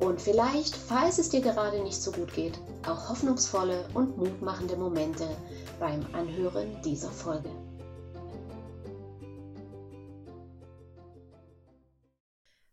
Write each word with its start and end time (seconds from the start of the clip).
und 0.00 0.20
vielleicht, 0.20 0.74
falls 0.74 1.18
es 1.18 1.28
dir 1.28 1.40
gerade 1.40 1.82
nicht 1.82 2.00
so 2.00 2.10
gut 2.10 2.32
geht, 2.34 2.58
auch 2.86 3.10
hoffnungsvolle 3.10 3.86
und 3.94 4.16
mutmachende 4.16 4.76
Momente 4.76 5.36
beim 5.78 6.04
Anhören 6.14 6.80
dieser 6.82 7.10
Folge. 7.10 7.50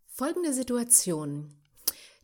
Folgende 0.08 0.54
Situation. 0.54 1.54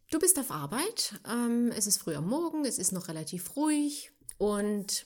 Du 0.09 0.19
bist 0.19 0.39
auf 0.39 0.51
Arbeit, 0.51 1.15
ähm, 1.27 1.71
es 1.75 1.85
ist 1.85 1.97
früh 1.97 2.15
am 2.15 2.27
Morgen, 2.27 2.65
es 2.65 2.77
ist 2.77 2.91
noch 2.91 3.07
relativ 3.07 3.55
ruhig 3.55 4.11
und 4.37 5.05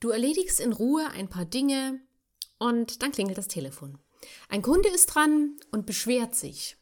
du 0.00 0.10
erledigst 0.10 0.58
in 0.58 0.72
Ruhe 0.72 1.06
ein 1.12 1.28
paar 1.28 1.44
Dinge 1.44 2.00
und 2.58 3.02
dann 3.02 3.12
klingelt 3.12 3.38
das 3.38 3.48
Telefon. 3.48 3.98
Ein 4.48 4.62
Kunde 4.62 4.88
ist 4.88 5.06
dran 5.06 5.58
und 5.70 5.86
beschwert 5.86 6.34
sich. 6.34 6.77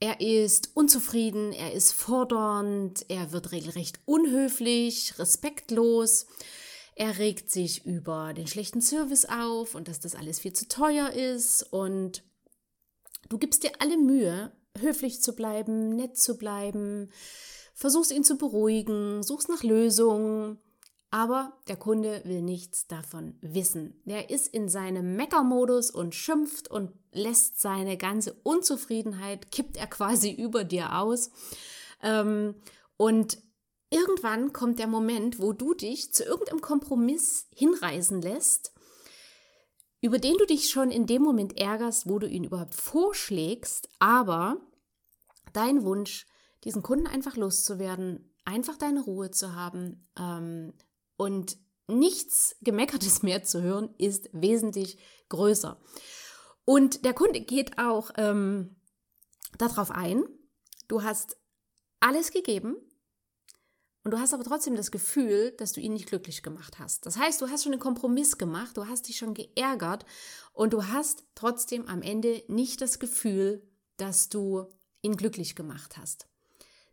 Er 0.00 0.20
ist 0.20 0.76
unzufrieden, 0.76 1.52
er 1.52 1.72
ist 1.72 1.92
fordernd, 1.92 3.04
er 3.08 3.32
wird 3.32 3.50
regelrecht 3.50 3.98
unhöflich, 4.04 5.18
respektlos. 5.18 6.26
Er 6.94 7.18
regt 7.18 7.50
sich 7.50 7.84
über 7.84 8.32
den 8.32 8.46
schlechten 8.46 8.80
Service 8.80 9.24
auf 9.24 9.74
und 9.74 9.88
dass 9.88 9.98
das 9.98 10.14
alles 10.14 10.38
viel 10.38 10.52
zu 10.52 10.68
teuer 10.68 11.10
ist. 11.10 11.62
Und 11.72 12.22
du 13.28 13.38
gibst 13.38 13.64
dir 13.64 13.72
alle 13.80 13.96
Mühe, 13.96 14.52
höflich 14.78 15.20
zu 15.20 15.34
bleiben, 15.34 15.96
nett 15.96 16.16
zu 16.16 16.38
bleiben, 16.38 17.10
versuchst 17.74 18.12
ihn 18.12 18.24
zu 18.24 18.38
beruhigen, 18.38 19.24
suchst 19.24 19.48
nach 19.48 19.64
Lösungen, 19.64 20.58
aber 21.10 21.58
der 21.68 21.76
Kunde 21.76 22.20
will 22.24 22.42
nichts 22.42 22.86
davon 22.86 23.38
wissen. 23.40 24.02
Er 24.04 24.30
ist 24.30 24.48
in 24.48 24.68
seinem 24.68 25.16
Meckermodus 25.16 25.90
und 25.90 26.14
schimpft 26.14 26.70
und 26.70 26.92
lässt 27.12 27.60
seine 27.60 27.96
ganze 27.96 28.34
Unzufriedenheit, 28.42 29.50
kippt 29.50 29.76
er 29.76 29.86
quasi 29.86 30.30
über 30.38 30.64
dir 30.64 30.98
aus. 30.98 31.30
Ähm, 32.02 32.56
und 32.96 33.38
irgendwann 33.90 34.52
kommt 34.52 34.78
der 34.78 34.86
Moment, 34.86 35.40
wo 35.40 35.52
du 35.52 35.72
dich 35.72 36.12
zu 36.12 36.24
irgendeinem 36.24 36.60
Kompromiss 36.60 37.46
hinreißen 37.54 38.20
lässt, 38.20 38.74
über 40.00 40.18
den 40.18 40.36
du 40.36 40.44
dich 40.44 40.68
schon 40.68 40.90
in 40.90 41.06
dem 41.06 41.22
Moment 41.22 41.58
ärgerst, 41.58 42.08
wo 42.08 42.18
du 42.18 42.28
ihn 42.28 42.44
überhaupt 42.44 42.74
vorschlägst, 42.74 43.88
aber 43.98 44.60
dein 45.54 45.84
Wunsch, 45.84 46.26
diesen 46.64 46.82
Kunden 46.82 47.06
einfach 47.06 47.36
loszuwerden, 47.36 48.34
einfach 48.44 48.76
deine 48.76 49.00
Ruhe 49.00 49.30
zu 49.30 49.54
haben, 49.54 50.08
ähm, 50.18 50.74
und 51.18 51.58
nichts 51.86 52.56
Gemeckertes 52.62 53.22
mehr 53.22 53.42
zu 53.42 53.60
hören, 53.60 53.94
ist 53.98 54.30
wesentlich 54.32 54.96
größer. 55.28 55.78
Und 56.64 57.04
der 57.04 57.12
Kunde 57.12 57.40
geht 57.42 57.78
auch 57.78 58.10
ähm, 58.16 58.76
darauf 59.58 59.90
ein. 59.90 60.24
Du 60.86 61.02
hast 61.02 61.36
alles 62.00 62.30
gegeben 62.30 62.76
und 64.04 64.12
du 64.12 64.18
hast 64.18 64.32
aber 64.32 64.44
trotzdem 64.44 64.76
das 64.76 64.90
Gefühl, 64.90 65.52
dass 65.58 65.72
du 65.72 65.80
ihn 65.80 65.92
nicht 65.92 66.08
glücklich 66.08 66.42
gemacht 66.42 66.78
hast. 66.78 67.04
Das 67.04 67.18
heißt, 67.18 67.40
du 67.42 67.48
hast 67.48 67.64
schon 67.64 67.72
einen 67.72 67.80
Kompromiss 67.80 68.38
gemacht, 68.38 68.76
du 68.76 68.86
hast 68.86 69.08
dich 69.08 69.16
schon 69.16 69.34
geärgert 69.34 70.06
und 70.52 70.72
du 70.72 70.86
hast 70.86 71.24
trotzdem 71.34 71.86
am 71.88 72.00
Ende 72.00 72.42
nicht 72.48 72.80
das 72.80 72.98
Gefühl, 72.98 73.66
dass 73.96 74.28
du 74.28 74.66
ihn 75.02 75.16
glücklich 75.16 75.56
gemacht 75.56 75.96
hast. 75.96 76.26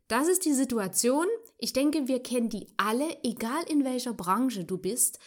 Das 0.07 0.27
ist 0.27 0.45
die 0.45 0.53
Situation. 0.53 1.27
Ich 1.57 1.73
denke, 1.73 2.07
wir 2.07 2.21
kennen 2.21 2.49
die 2.49 2.67
alle, 2.77 3.17
egal 3.23 3.63
in 3.69 3.83
welcher 3.83 4.13
Branche 4.13 4.65
du 4.65 4.77
bist. 4.77 5.19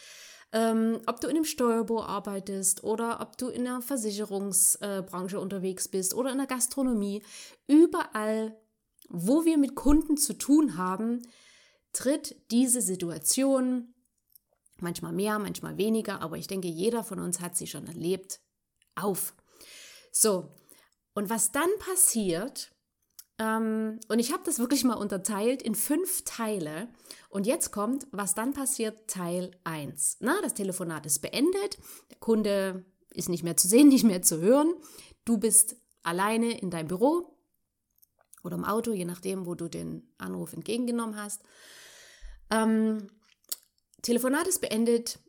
Ähm, 0.51 0.99
ob 1.05 1.21
du 1.21 1.27
in 1.27 1.35
einem 1.35 1.45
Steuerbüro 1.45 2.01
arbeitest 2.01 2.83
oder 2.83 3.21
ob 3.21 3.37
du 3.37 3.49
in 3.49 3.67
einer 3.67 3.81
Versicherungsbranche 3.83 5.35
äh, 5.35 5.39
unterwegs 5.39 5.87
bist 5.87 6.15
oder 6.15 6.31
in 6.31 6.39
der 6.39 6.47
Gastronomie. 6.47 7.21
Überall, 7.67 8.57
wo 9.09 9.45
wir 9.45 9.59
mit 9.59 9.75
Kunden 9.75 10.17
zu 10.17 10.33
tun 10.33 10.75
haben, 10.75 11.21
tritt 11.93 12.35
diese 12.49 12.81
Situation, 12.81 13.93
manchmal 14.79 15.13
mehr, 15.13 15.37
manchmal 15.37 15.77
weniger, 15.77 16.21
aber 16.21 16.37
ich 16.37 16.47
denke, 16.47 16.67
jeder 16.67 17.03
von 17.03 17.19
uns 17.19 17.41
hat 17.41 17.55
sie 17.55 17.67
schon 17.67 17.85
erlebt, 17.85 18.39
auf. 18.95 19.35
So, 20.11 20.51
und 21.13 21.29
was 21.29 21.51
dann 21.51 21.69
passiert, 21.79 22.71
ähm, 23.39 23.99
und 24.09 24.19
ich 24.19 24.33
habe 24.33 24.43
das 24.45 24.59
wirklich 24.59 24.83
mal 24.83 24.95
unterteilt 24.95 25.61
in 25.61 25.73
fünf 25.73 26.23
Teile. 26.25 26.89
Und 27.29 27.47
jetzt 27.47 27.71
kommt, 27.71 28.05
was 28.11 28.35
dann 28.35 28.53
passiert, 28.53 29.07
Teil 29.07 29.51
1. 29.63 30.17
Na, 30.19 30.41
das 30.41 30.53
Telefonat 30.53 31.05
ist 31.05 31.19
beendet, 31.19 31.77
der 32.11 32.17
Kunde 32.19 32.85
ist 33.11 33.29
nicht 33.29 33.43
mehr 33.43 33.57
zu 33.57 33.67
sehen, 33.67 33.87
nicht 33.89 34.03
mehr 34.03 34.21
zu 34.21 34.41
hören. 34.41 34.73
Du 35.23 35.37
bist 35.37 35.77
alleine 36.03 36.59
in 36.59 36.69
deinem 36.69 36.87
Büro 36.87 37.37
oder 38.43 38.55
im 38.55 38.65
Auto, 38.65 38.91
je 38.91 39.05
nachdem, 39.05 39.45
wo 39.45 39.55
du 39.55 39.69
den 39.69 40.11
Anruf 40.17 40.53
entgegengenommen 40.53 41.15
hast. 41.15 41.41
Ähm, 42.51 43.09
Telefonat 44.01 44.47
ist 44.47 44.59
beendet 44.59 45.19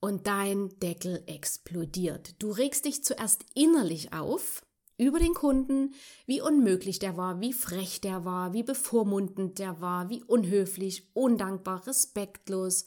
und 0.00 0.26
dein 0.26 0.68
Deckel 0.80 1.22
explodiert. 1.26 2.42
Du 2.42 2.50
regst 2.50 2.84
dich 2.84 3.04
zuerst 3.04 3.44
innerlich 3.54 4.12
auf, 4.12 4.62
über 5.00 5.18
den 5.18 5.32
Kunden, 5.32 5.94
wie 6.26 6.42
unmöglich 6.42 6.98
der 6.98 7.16
war, 7.16 7.40
wie 7.40 7.54
frech 7.54 8.02
der 8.02 8.26
war, 8.26 8.52
wie 8.52 8.62
bevormundend 8.62 9.58
der 9.58 9.80
war, 9.80 10.10
wie 10.10 10.22
unhöflich, 10.22 11.08
undankbar, 11.14 11.86
respektlos 11.86 12.84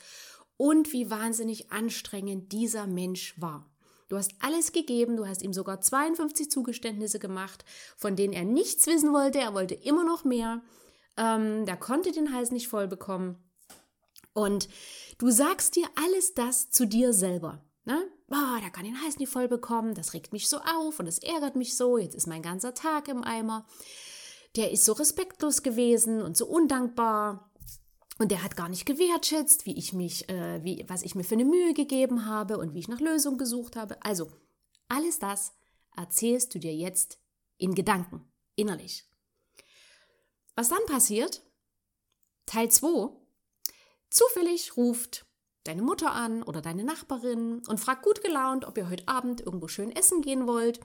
und 0.56 0.94
wie 0.94 1.10
wahnsinnig 1.10 1.72
anstrengend 1.72 2.52
dieser 2.52 2.86
Mensch 2.86 3.34
war. 3.42 3.68
Du 4.10 4.18
hast 4.18 4.34
alles 4.42 4.72
gegeben, 4.74 5.18
du 5.18 5.26
hast 5.26 5.42
ihm 5.42 5.54
sogar 5.54 5.82
52 5.82 6.52
Zugeständnisse 6.52 7.18
gemacht, 7.18 7.66
von 7.98 8.16
denen 8.16 8.34
er 8.34 8.46
nichts 8.46 8.86
wissen 8.86 9.12
wollte, 9.12 9.40
er 9.40 9.56
wollte 9.56 9.74
immer 9.74 10.04
noch 10.04 10.24
mehr, 10.24 10.62
ähm, 11.18 11.66
der 11.66 11.78
konnte 11.78 12.12
den 12.12 12.32
Hals 12.32 12.52
nicht 12.52 12.68
voll 12.68 12.88
bekommen. 12.88 13.38
Und 14.34 14.70
du 15.18 15.32
sagst 15.32 15.76
dir 15.76 15.88
alles 15.96 16.36
das 16.36 16.70
zu 16.70 16.86
dir 16.86 17.12
selber. 17.12 17.66
Ne? 17.86 18.08
Boah, 18.34 18.60
der 18.60 18.72
kann 18.72 18.84
den 18.84 19.00
Hals 19.00 19.20
nicht 19.20 19.32
voll 19.32 19.48
bekommen, 19.48 19.94
das 19.94 20.14
regt 20.14 20.34
mich 20.34 20.50
so 20.50 20.58
auf 20.58 20.98
und 20.98 21.06
das 21.06 21.20
ärgert 21.20 21.56
mich 21.56 21.78
so, 21.78 22.00
jetzt 22.00 22.16
ist 22.16 22.26
mein 22.26 22.42
ganzer 22.42 22.74
Tag 22.74 23.08
im 23.08 23.24
Eimer. 23.24 23.68
Der 24.56 24.72
ist 24.72 24.86
so 24.86 24.94
respektlos 24.94 25.62
gewesen 25.62 26.22
und 26.22 26.36
so 26.36 26.48
undankbar. 26.48 27.52
Und 28.20 28.32
der 28.32 28.44
hat 28.44 28.56
gar 28.56 28.70
nicht 28.70 28.86
gewertschätzt, 28.86 29.66
wie 29.66 29.78
ich 29.78 29.94
mich, 29.94 30.30
äh, 30.30 30.64
wie, 30.64 30.86
was 30.88 31.04
ich 31.04 31.16
mir 31.16 31.24
für 31.24 31.36
eine 31.36 31.46
Mühe 31.46 31.74
gegeben 31.74 32.26
habe 32.26 32.58
und 32.58 32.74
wie 32.74 32.80
ich 32.80 32.88
nach 32.88 33.00
Lösungen 33.00 33.38
gesucht 33.38 33.76
habe. 33.76 33.98
Also, 34.04 34.32
alles 34.88 35.20
das 35.20 35.54
erzählst 35.96 36.54
du 36.54 36.60
dir 36.60 36.74
jetzt 36.74 37.20
in 37.58 37.74
Gedanken, 37.74 38.32
innerlich. 38.56 39.08
Was 40.56 40.70
dann 40.70 40.86
passiert? 40.88 41.44
Teil 42.46 42.70
2. 42.70 43.10
Zufällig 44.10 44.78
ruft 44.78 45.26
deine 45.64 45.82
Mutter 45.82 46.12
an 46.12 46.44
oder 46.44 46.62
deine 46.62 46.84
Nachbarin 46.84 47.62
und 47.68 47.80
frag 47.80 48.02
gut 48.02 48.24
gelaunt, 48.24 48.66
ob 48.66 48.78
ihr 48.78 48.90
heute 48.90 49.08
Abend 49.08 49.42
irgendwo 49.42 49.68
schön 49.68 49.96
essen 49.96 50.22
gehen 50.22 50.48
wollt. 50.48 50.80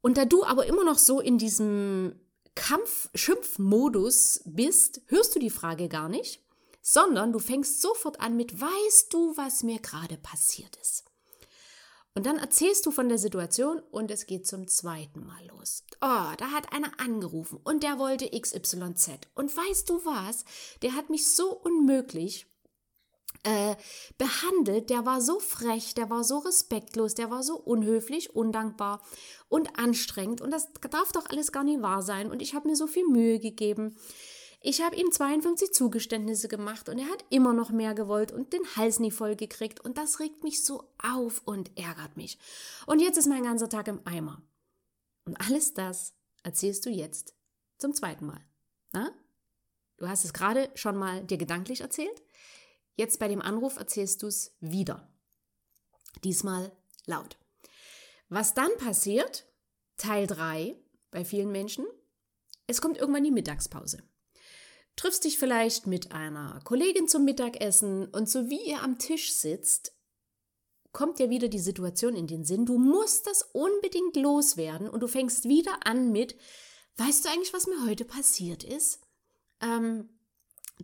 Und 0.00 0.16
da 0.16 0.24
du 0.24 0.44
aber 0.44 0.66
immer 0.66 0.84
noch 0.84 0.98
so 0.98 1.20
in 1.20 1.38
diesem 1.38 2.18
Kampf-Schimpf-Modus 2.54 4.42
bist, 4.44 5.02
hörst 5.06 5.34
du 5.34 5.38
die 5.38 5.50
Frage 5.50 5.88
gar 5.88 6.08
nicht, 6.08 6.42
sondern 6.82 7.32
du 7.32 7.38
fängst 7.38 7.80
sofort 7.80 8.20
an 8.20 8.36
mit, 8.36 8.60
weißt 8.60 9.12
du, 9.12 9.36
was 9.36 9.62
mir 9.62 9.78
gerade 9.78 10.16
passiert 10.16 10.76
ist? 10.76 11.04
Und 12.14 12.26
dann 12.26 12.38
erzählst 12.38 12.84
du 12.86 12.90
von 12.90 13.08
der 13.08 13.18
Situation 13.18 13.80
und 13.90 14.10
es 14.10 14.26
geht 14.26 14.46
zum 14.46 14.66
zweiten 14.66 15.24
Mal 15.24 15.46
los. 15.46 15.84
Oh, 16.00 16.32
da 16.36 16.50
hat 16.50 16.72
einer 16.72 16.98
angerufen 16.98 17.60
und 17.62 17.82
der 17.82 17.98
wollte 17.98 18.28
XYZ. 18.28 19.20
Und 19.34 19.56
weißt 19.56 19.88
du 19.88 20.04
was? 20.04 20.44
Der 20.82 20.94
hat 20.94 21.08
mich 21.08 21.32
so 21.32 21.52
unmöglich 21.52 22.46
äh, 23.42 23.74
behandelt, 24.18 24.90
der 24.90 25.06
war 25.06 25.20
so 25.20 25.40
frech, 25.40 25.94
der 25.94 26.10
war 26.10 26.24
so 26.24 26.38
respektlos, 26.38 27.14
der 27.14 27.30
war 27.30 27.42
so 27.42 27.56
unhöflich, 27.56 28.34
undankbar 28.34 29.02
und 29.48 29.78
anstrengend. 29.78 30.40
Und 30.40 30.50
das 30.50 30.68
darf 30.90 31.12
doch 31.12 31.26
alles 31.30 31.52
gar 31.52 31.64
nicht 31.64 31.82
wahr 31.82 32.02
sein. 32.02 32.30
Und 32.30 32.42
ich 32.42 32.54
habe 32.54 32.68
mir 32.68 32.76
so 32.76 32.86
viel 32.86 33.06
Mühe 33.06 33.38
gegeben. 33.38 33.96
Ich 34.62 34.82
habe 34.82 34.94
ihm 34.96 35.10
52 35.10 35.72
Zugeständnisse 35.72 36.46
gemacht 36.46 36.90
und 36.90 36.98
er 36.98 37.06
hat 37.06 37.24
immer 37.30 37.54
noch 37.54 37.70
mehr 37.70 37.94
gewollt 37.94 38.30
und 38.30 38.52
den 38.52 38.76
Hals 38.76 39.00
nie 39.00 39.10
voll 39.10 39.34
gekriegt. 39.34 39.80
Und 39.80 39.96
das 39.96 40.20
regt 40.20 40.44
mich 40.44 40.62
so 40.62 40.84
auf 41.02 41.40
und 41.46 41.70
ärgert 41.78 42.18
mich. 42.18 42.38
Und 42.86 43.00
jetzt 43.00 43.16
ist 43.16 43.26
mein 43.26 43.42
ganzer 43.42 43.70
Tag 43.70 43.88
im 43.88 44.00
Eimer. 44.04 44.42
Und 45.24 45.40
alles 45.40 45.72
das 45.72 46.12
erzählst 46.42 46.84
du 46.84 46.90
jetzt 46.90 47.34
zum 47.78 47.94
zweiten 47.94 48.26
Mal. 48.26 48.44
Na? 48.92 49.10
Du 49.96 50.08
hast 50.08 50.24
es 50.24 50.34
gerade 50.34 50.70
schon 50.74 50.96
mal 50.96 51.24
dir 51.24 51.38
gedanklich 51.38 51.80
erzählt. 51.80 52.22
Jetzt 53.00 53.18
bei 53.18 53.28
dem 53.28 53.40
Anruf 53.40 53.78
erzählst 53.78 54.22
du 54.22 54.26
es 54.26 54.54
wieder. 54.60 55.10
Diesmal 56.22 56.70
laut. 57.06 57.38
Was 58.28 58.52
dann 58.52 58.68
passiert, 58.76 59.46
Teil 59.96 60.26
3 60.26 60.76
bei 61.10 61.24
vielen 61.24 61.50
Menschen, 61.50 61.86
es 62.66 62.82
kommt 62.82 62.98
irgendwann 62.98 63.24
die 63.24 63.30
Mittagspause. 63.30 64.02
Triffst 64.96 65.24
dich 65.24 65.38
vielleicht 65.38 65.86
mit 65.86 66.12
einer 66.12 66.60
Kollegin 66.64 67.08
zum 67.08 67.24
Mittagessen 67.24 68.04
und 68.08 68.28
so 68.28 68.50
wie 68.50 68.68
ihr 68.68 68.82
am 68.82 68.98
Tisch 68.98 69.32
sitzt, 69.32 69.94
kommt 70.92 71.20
dir 71.20 71.30
wieder 71.30 71.48
die 71.48 71.58
Situation 71.58 72.14
in 72.14 72.26
den 72.26 72.44
Sinn, 72.44 72.66
du 72.66 72.76
musst 72.76 73.26
das 73.26 73.48
unbedingt 73.54 74.14
loswerden 74.16 74.90
und 74.90 75.00
du 75.00 75.06
fängst 75.06 75.48
wieder 75.48 75.86
an 75.86 76.12
mit, 76.12 76.36
weißt 76.98 77.24
du 77.24 77.30
eigentlich, 77.30 77.54
was 77.54 77.66
mir 77.66 77.82
heute 77.86 78.04
passiert 78.04 78.62
ist? 78.62 79.00
Ähm, 79.62 80.10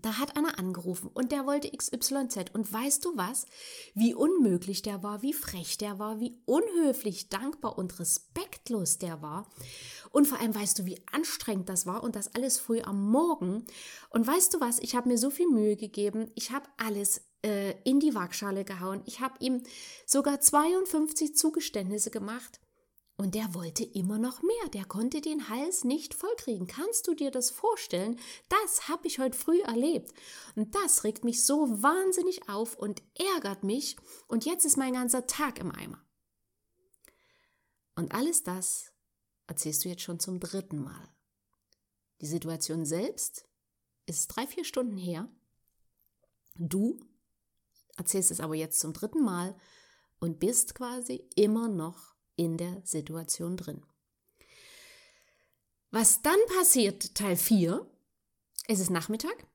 da 0.03 0.19
hat 0.19 0.37
einer 0.37 0.59
angerufen 0.59 1.11
und 1.13 1.33
der 1.33 1.47
wollte 1.47 1.71
XYZ. 1.71 2.51
Und 2.53 2.73
weißt 2.73 3.05
du 3.05 3.17
was? 3.17 3.47
Wie 3.95 4.15
unmöglich 4.15 4.83
der 4.83 5.03
war, 5.03 5.23
wie 5.23 5.33
frech 5.33 5.79
der 5.79 5.99
war, 5.99 6.21
wie 6.21 6.39
unhöflich, 6.45 7.29
dankbar 7.29 7.79
und 7.79 7.99
respektlos 7.99 8.99
der 8.99 9.23
war. 9.23 9.49
Und 10.11 10.27
vor 10.27 10.41
allem 10.41 10.55
weißt 10.55 10.79
du, 10.79 10.87
wie 10.87 11.01
anstrengend 11.13 11.69
das 11.69 11.87
war 11.87 12.03
und 12.03 12.17
das 12.17 12.35
alles 12.35 12.59
früh 12.59 12.81
am 12.81 13.11
Morgen. 13.11 13.65
Und 14.11 14.27
weißt 14.27 14.55
du 14.55 14.61
was? 14.61 14.79
Ich 14.79 14.95
habe 14.95 15.09
mir 15.09 15.19
so 15.19 15.31
viel 15.31 15.49
Mühe 15.49 15.77
gegeben. 15.77 16.31
Ich 16.35 16.51
habe 16.51 16.67
alles 16.79 17.23
äh, 17.45 17.75
in 17.85 18.01
die 18.01 18.15
Waagschale 18.15 18.65
gehauen. 18.65 19.03
Ich 19.07 19.21
habe 19.21 19.35
ihm 19.41 19.63
sogar 20.05 20.41
52 20.41 21.37
Zugeständnisse 21.37 22.11
gemacht. 22.11 22.61
Und 23.19 23.35
der 23.35 23.55
wollte 23.55 23.83
immer 23.83 24.19
noch 24.19 24.43
mehr. 24.43 24.69
Der 24.75 24.85
konnte 24.85 25.23
den 25.23 25.49
Hals 25.49 25.85
nicht 25.85 26.13
vollkriegen. 26.13 26.67
Kannst 26.67 27.09
du 27.09 27.15
dir 27.15 27.31
das 27.31 27.51
vorstellen? 27.51 28.19
Das 28.51 28.89
habe 28.89 29.07
ich 29.07 29.19
heute 29.19 29.37
früh 29.37 29.61
erlebt. 29.63 30.13
Und 30.55 30.75
das 30.75 31.03
regt 31.03 31.25
mich 31.25 31.45
so 31.45 31.83
wahnsinnig 31.83 32.49
auf 32.49 32.77
und 32.77 33.03
ärgert 33.15 33.65
mich. 33.65 33.97
Und 34.29 34.45
jetzt 34.45 34.67
ist 34.67 34.77
mein 34.77 34.93
ganzer 34.93 35.27
Tag 35.27 35.59
im 35.59 35.73
Eimer. 35.73 36.05
Und 37.95 38.13
alles 38.13 38.43
das 38.43 38.93
erzählst 39.47 39.85
du 39.85 39.89
jetzt 39.89 40.03
schon 40.03 40.21
zum 40.21 40.39
dritten 40.39 40.83
Mal. 40.83 41.09
Die 42.21 42.27
Situation 42.27 42.85
selbst 42.85 43.47
ist 44.05 44.29
drei, 44.29 44.47
vier 44.47 44.65
Stunden 44.65 44.99
her. 44.99 45.29
Du 46.55 47.01
erzählst 47.97 48.31
es 48.31 48.41
aber 48.41 48.55
jetzt 48.55 48.79
zum 48.79 48.93
dritten 48.93 49.23
Mal 49.23 49.57
und 50.21 50.39
bist 50.39 50.75
quasi 50.75 51.27
immer 51.35 51.69
noch 51.69 52.16
in 52.37 52.57
der 52.57 52.81
Situation 52.85 53.57
drin. 53.57 53.83
Was 55.91 56.23
dann 56.23 56.39
passiert, 56.57 57.15
Teil 57.15 57.37
4, 57.37 57.87
es 58.69 58.81
ist 58.81 58.91
Nachmittag. 58.91 59.47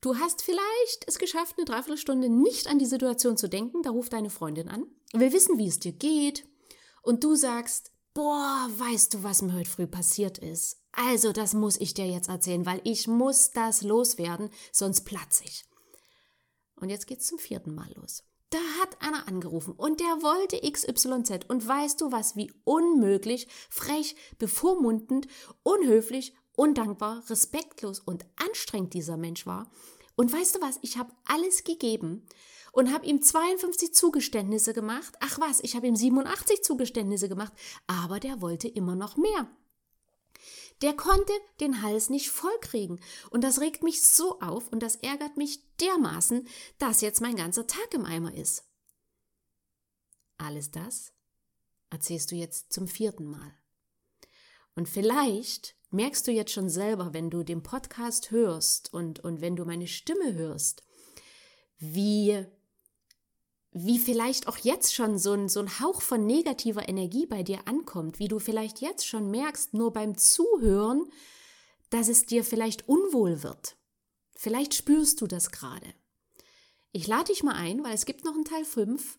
Du 0.00 0.16
hast 0.16 0.42
vielleicht 0.42 1.04
es 1.06 1.18
geschafft, 1.18 1.56
eine 1.56 1.64
Dreiviertelstunde 1.64 2.28
nicht 2.28 2.68
an 2.68 2.78
die 2.78 2.86
Situation 2.86 3.36
zu 3.36 3.48
denken. 3.48 3.82
Da 3.82 3.90
ruft 3.90 4.12
deine 4.12 4.30
Freundin 4.30 4.68
an, 4.68 4.86
will 5.12 5.32
wissen, 5.32 5.58
wie 5.58 5.66
es 5.66 5.80
dir 5.80 5.92
geht. 5.92 6.46
Und 7.02 7.24
du 7.24 7.34
sagst, 7.34 7.90
boah, 8.14 8.68
weißt 8.76 9.14
du, 9.14 9.22
was 9.24 9.42
mir 9.42 9.54
heute 9.54 9.70
früh 9.70 9.86
passiert 9.86 10.38
ist? 10.38 10.80
Also, 10.92 11.32
das 11.32 11.54
muss 11.54 11.76
ich 11.76 11.94
dir 11.94 12.06
jetzt 12.06 12.28
erzählen, 12.28 12.66
weil 12.66 12.80
ich 12.84 13.08
muss 13.08 13.50
das 13.50 13.82
loswerden, 13.82 14.50
sonst 14.72 15.02
platze 15.02 15.44
ich. 15.44 15.64
Und 16.76 16.90
jetzt 16.90 17.06
geht's 17.06 17.26
zum 17.26 17.38
vierten 17.38 17.74
Mal 17.74 17.92
los. 17.94 18.22
Da 18.50 18.58
hat 18.80 19.02
einer 19.02 19.28
angerufen 19.28 19.74
und 19.74 20.00
der 20.00 20.22
wollte 20.22 20.58
XYZ. 20.58 21.46
Und 21.48 21.66
weißt 21.66 22.00
du 22.00 22.12
was, 22.12 22.34
wie 22.34 22.50
unmöglich, 22.64 23.46
frech, 23.68 24.16
bevormundend, 24.38 25.28
unhöflich, 25.62 26.34
undankbar, 26.56 27.22
respektlos 27.28 28.00
und 28.00 28.24
anstrengend 28.36 28.94
dieser 28.94 29.18
Mensch 29.18 29.46
war? 29.46 29.70
Und 30.16 30.32
weißt 30.32 30.56
du 30.56 30.60
was, 30.62 30.78
ich 30.82 30.96
habe 30.96 31.12
alles 31.26 31.62
gegeben 31.62 32.26
und 32.72 32.92
habe 32.92 33.06
ihm 33.06 33.22
52 33.22 33.94
Zugeständnisse 33.94 34.72
gemacht. 34.72 35.14
Ach 35.20 35.38
was, 35.38 35.60
ich 35.60 35.76
habe 35.76 35.86
ihm 35.86 35.96
87 35.96 36.62
Zugeständnisse 36.62 37.28
gemacht, 37.28 37.52
aber 37.86 38.18
der 38.18 38.40
wollte 38.40 38.66
immer 38.66 38.96
noch 38.96 39.16
mehr. 39.16 39.48
Der 40.82 40.94
konnte 40.94 41.32
den 41.60 41.82
Hals 41.82 42.08
nicht 42.08 42.30
vollkriegen. 42.30 43.00
Und 43.30 43.42
das 43.42 43.60
regt 43.60 43.82
mich 43.82 44.02
so 44.02 44.40
auf 44.40 44.68
und 44.68 44.80
das 44.80 44.96
ärgert 44.96 45.36
mich 45.36 45.60
dermaßen, 45.76 46.46
dass 46.78 47.00
jetzt 47.00 47.20
mein 47.20 47.36
ganzer 47.36 47.66
Tag 47.66 47.92
im 47.94 48.04
Eimer 48.04 48.34
ist. 48.34 48.64
Alles 50.36 50.70
das 50.70 51.12
erzählst 51.90 52.30
du 52.30 52.36
jetzt 52.36 52.72
zum 52.72 52.86
vierten 52.86 53.24
Mal. 53.24 53.54
Und 54.74 54.88
vielleicht 54.88 55.74
merkst 55.90 56.26
du 56.26 56.30
jetzt 56.30 56.52
schon 56.52 56.68
selber, 56.68 57.12
wenn 57.12 57.30
du 57.30 57.42
den 57.42 57.62
Podcast 57.62 58.30
hörst 58.30 58.92
und, 58.92 59.20
und 59.20 59.40
wenn 59.40 59.56
du 59.56 59.64
meine 59.64 59.88
Stimme 59.88 60.34
hörst, 60.34 60.84
wie 61.78 62.46
wie 63.84 63.98
vielleicht 63.98 64.48
auch 64.48 64.56
jetzt 64.58 64.94
schon 64.94 65.18
so 65.18 65.32
ein, 65.32 65.48
so 65.48 65.60
ein 65.60 65.80
Hauch 65.80 66.00
von 66.00 66.26
negativer 66.26 66.88
Energie 66.88 67.26
bei 67.26 67.42
dir 67.42 67.66
ankommt, 67.66 68.18
wie 68.18 68.28
du 68.28 68.38
vielleicht 68.38 68.80
jetzt 68.80 69.06
schon 69.06 69.30
merkst, 69.30 69.74
nur 69.74 69.92
beim 69.92 70.16
Zuhören, 70.16 71.10
dass 71.90 72.08
es 72.08 72.26
dir 72.26 72.44
vielleicht 72.44 72.88
unwohl 72.88 73.42
wird. 73.42 73.76
Vielleicht 74.36 74.74
spürst 74.74 75.20
du 75.20 75.26
das 75.26 75.50
gerade. 75.50 75.86
Ich 76.92 77.06
lade 77.06 77.32
dich 77.32 77.42
mal 77.42 77.54
ein, 77.54 77.84
weil 77.84 77.94
es 77.94 78.06
gibt 78.06 78.24
noch 78.24 78.34
einen 78.34 78.44
Teil 78.44 78.64
5 78.64 79.18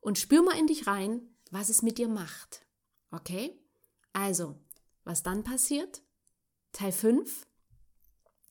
und 0.00 0.18
spür 0.18 0.42
mal 0.42 0.58
in 0.58 0.66
dich 0.66 0.86
rein, 0.86 1.20
was 1.50 1.68
es 1.68 1.82
mit 1.82 1.98
dir 1.98 2.08
macht. 2.08 2.66
Okay? 3.10 3.58
Also, 4.12 4.56
was 5.04 5.22
dann 5.22 5.44
passiert? 5.44 6.02
Teil 6.72 6.92
5. 6.92 7.46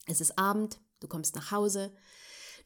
Es 0.06 0.20
ist 0.20 0.38
Abend, 0.38 0.80
du 1.00 1.08
kommst 1.08 1.34
nach 1.34 1.50
Hause, 1.50 1.94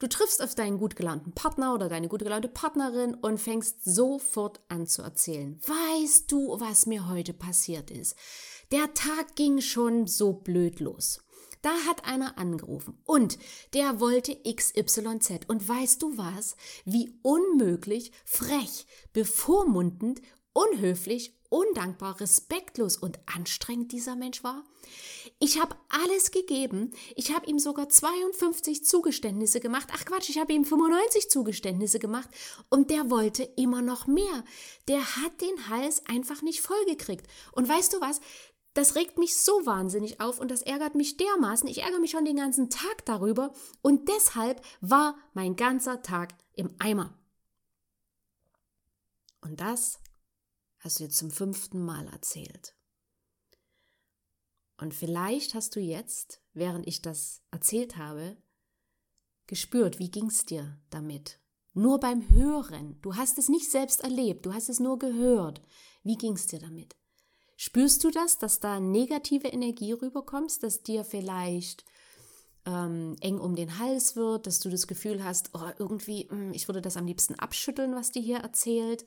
Du 0.03 0.09
triffst 0.09 0.43
auf 0.43 0.57
deinen 0.57 0.79
gut 0.79 0.97
gelaunten 0.97 1.31
Partner 1.31 1.75
oder 1.75 1.89
deine 1.89 2.09
gut 2.09 2.25
gelaunte 2.25 2.49
Partnerin 2.49 3.15
und 3.15 3.39
fängst 3.39 3.85
sofort 3.85 4.59
an 4.67 4.89
zu 4.89 5.01
erzählen. 5.01 5.61
Weißt 5.65 6.33
du, 6.33 6.59
was 6.59 6.87
mir 6.87 7.09
heute 7.09 7.33
passiert 7.33 7.93
ist? 7.93 8.17
Der 8.73 8.93
Tag 8.95 9.37
ging 9.37 9.61
schon 9.61 10.09
so 10.09 10.33
blöd 10.33 10.81
los. 10.81 11.21
Da 11.63 11.71
hat 11.87 12.05
einer 12.05 12.37
angerufen 12.37 12.99
und 13.05 13.39
der 13.75 14.01
wollte 14.01 14.37
XYZ. 14.43 15.47
Und 15.47 15.69
weißt 15.69 16.03
du 16.03 16.19
was? 16.19 16.57
Wie 16.85 17.17
unmöglich, 17.23 18.11
frech, 18.25 18.89
bevormundend, 19.13 20.21
unhöflich 20.53 21.39
undankbar, 21.53 22.21
respektlos 22.21 22.97
und 22.97 23.19
anstrengend 23.27 23.93
dieser 23.93 24.17
Mensch 24.17 24.43
war? 24.43 24.65
Ich 25.39 25.61
habe 25.61 25.77
alles 25.89 26.31
gegeben. 26.31 26.93
Ich 27.17 27.35
habe 27.35 27.47
ihm 27.47 27.59
sogar 27.59 27.89
52 27.89 28.85
Zugeständnisse 28.85 29.61
gemacht. 29.61 29.89
Ach 29.93 30.05
Quatsch, 30.05 30.31
ich 30.31 30.39
habe 30.39 30.53
ihm 30.53 30.65
95 30.65 31.31
Zugeständnisse 31.31 31.99
gemacht. 31.99 32.29
Und 32.69 32.91
der 32.91 33.11
wollte 33.11 33.43
immer 33.57 33.83
noch 33.83 34.07
mehr. 34.07 34.45
Der 34.89 35.17
hat 35.17 35.41
den 35.41 35.69
Hals 35.69 36.07
einfach 36.07 36.43
nicht 36.43 36.61
vollgekriegt. 36.61 37.27
Und 37.53 37.69
weißt 37.69 37.93
du 37.93 38.01
was? 38.01 38.21
Das 38.75 38.95
regt 38.95 39.19
mich 39.19 39.37
so 39.37 39.67
wahnsinnig 39.67 40.21
auf 40.21 40.41
und 40.41 40.51
das 40.51 40.63
ärgert 40.63 40.95
mich 40.95 41.19
dermaßen. 41.19 41.69
Ich 41.69 41.83
ärgere 41.83 42.01
mich 42.01 42.13
schon 42.13 42.25
den 42.25 42.37
ganzen 42.37 42.71
Tag 42.71 43.05
darüber. 43.05 43.53
Und 43.83 44.09
deshalb 44.09 44.65
war 44.81 45.17
mein 45.35 45.57
ganzer 45.57 46.03
Tag 46.03 46.35
im 46.55 46.75
Eimer. 46.79 47.13
Und 49.43 49.61
das 49.61 49.99
hast 50.83 50.99
du 50.99 51.05
jetzt 51.05 51.17
zum 51.17 51.31
fünften 51.31 51.85
Mal 51.85 52.07
erzählt. 52.09 52.75
Und 54.77 54.95
vielleicht 54.95 55.55
hast 55.55 55.77
du 55.77 55.81
jetzt, 55.81 56.43
während 56.55 56.87
ich 56.89 57.03
das 57.03 57.41
erzählt 57.53 57.97
habe, 57.97 58.37
gespürt, 59.47 60.01
wie 60.01 60.11
ging 60.11 60.27
es 60.27 60.45
dir 60.45 60.77
damit? 60.91 61.39
Nur 61.73 62.01
beim 62.01 62.29
Hören. 62.31 63.01
Du 63.01 63.15
hast 63.15 63.39
es 63.39 63.49
nicht 63.49 63.71
selbst 63.71 64.03
erlebt, 64.03 64.45
du 64.45 64.53
hast 64.53 64.69
es 64.69 64.81
nur 64.81 64.99
gehört. 64.99 65.63
Wie 66.03 66.17
ging 66.17 66.35
es 66.35 66.49
dir 66.49 66.59
damit? 66.59 66.97
Spürst 67.57 68.03
du 68.03 68.11
das, 68.11 68.39
dass 68.39 68.59
da 68.59 68.81
negative 68.81 69.47
Energie 69.49 69.93
rüberkommst, 69.93 70.65
dass 70.65 70.83
dir 70.83 71.05
vielleicht 71.05 71.85
ähm, 72.67 73.17
eng 73.21 73.39
um 73.39 73.55
den 73.55 73.79
Hals 73.79 74.17
wird, 74.17 74.49
dass 74.49 74.59
du 74.59 74.69
das 74.69 74.89
Gefühl 74.89 75.23
hast, 75.23 75.51
oh, 75.55 75.71
irgendwie, 75.79 76.29
hm, 76.29 76.53
ich 76.53 76.67
würde 76.67 76.83
das 76.83 76.97
am 76.97 77.07
liebsten 77.07 77.37
abschütteln, 77.37 77.95
was 77.95 78.11
dir 78.11 78.23
hier 78.23 78.39
erzählt? 78.39 79.05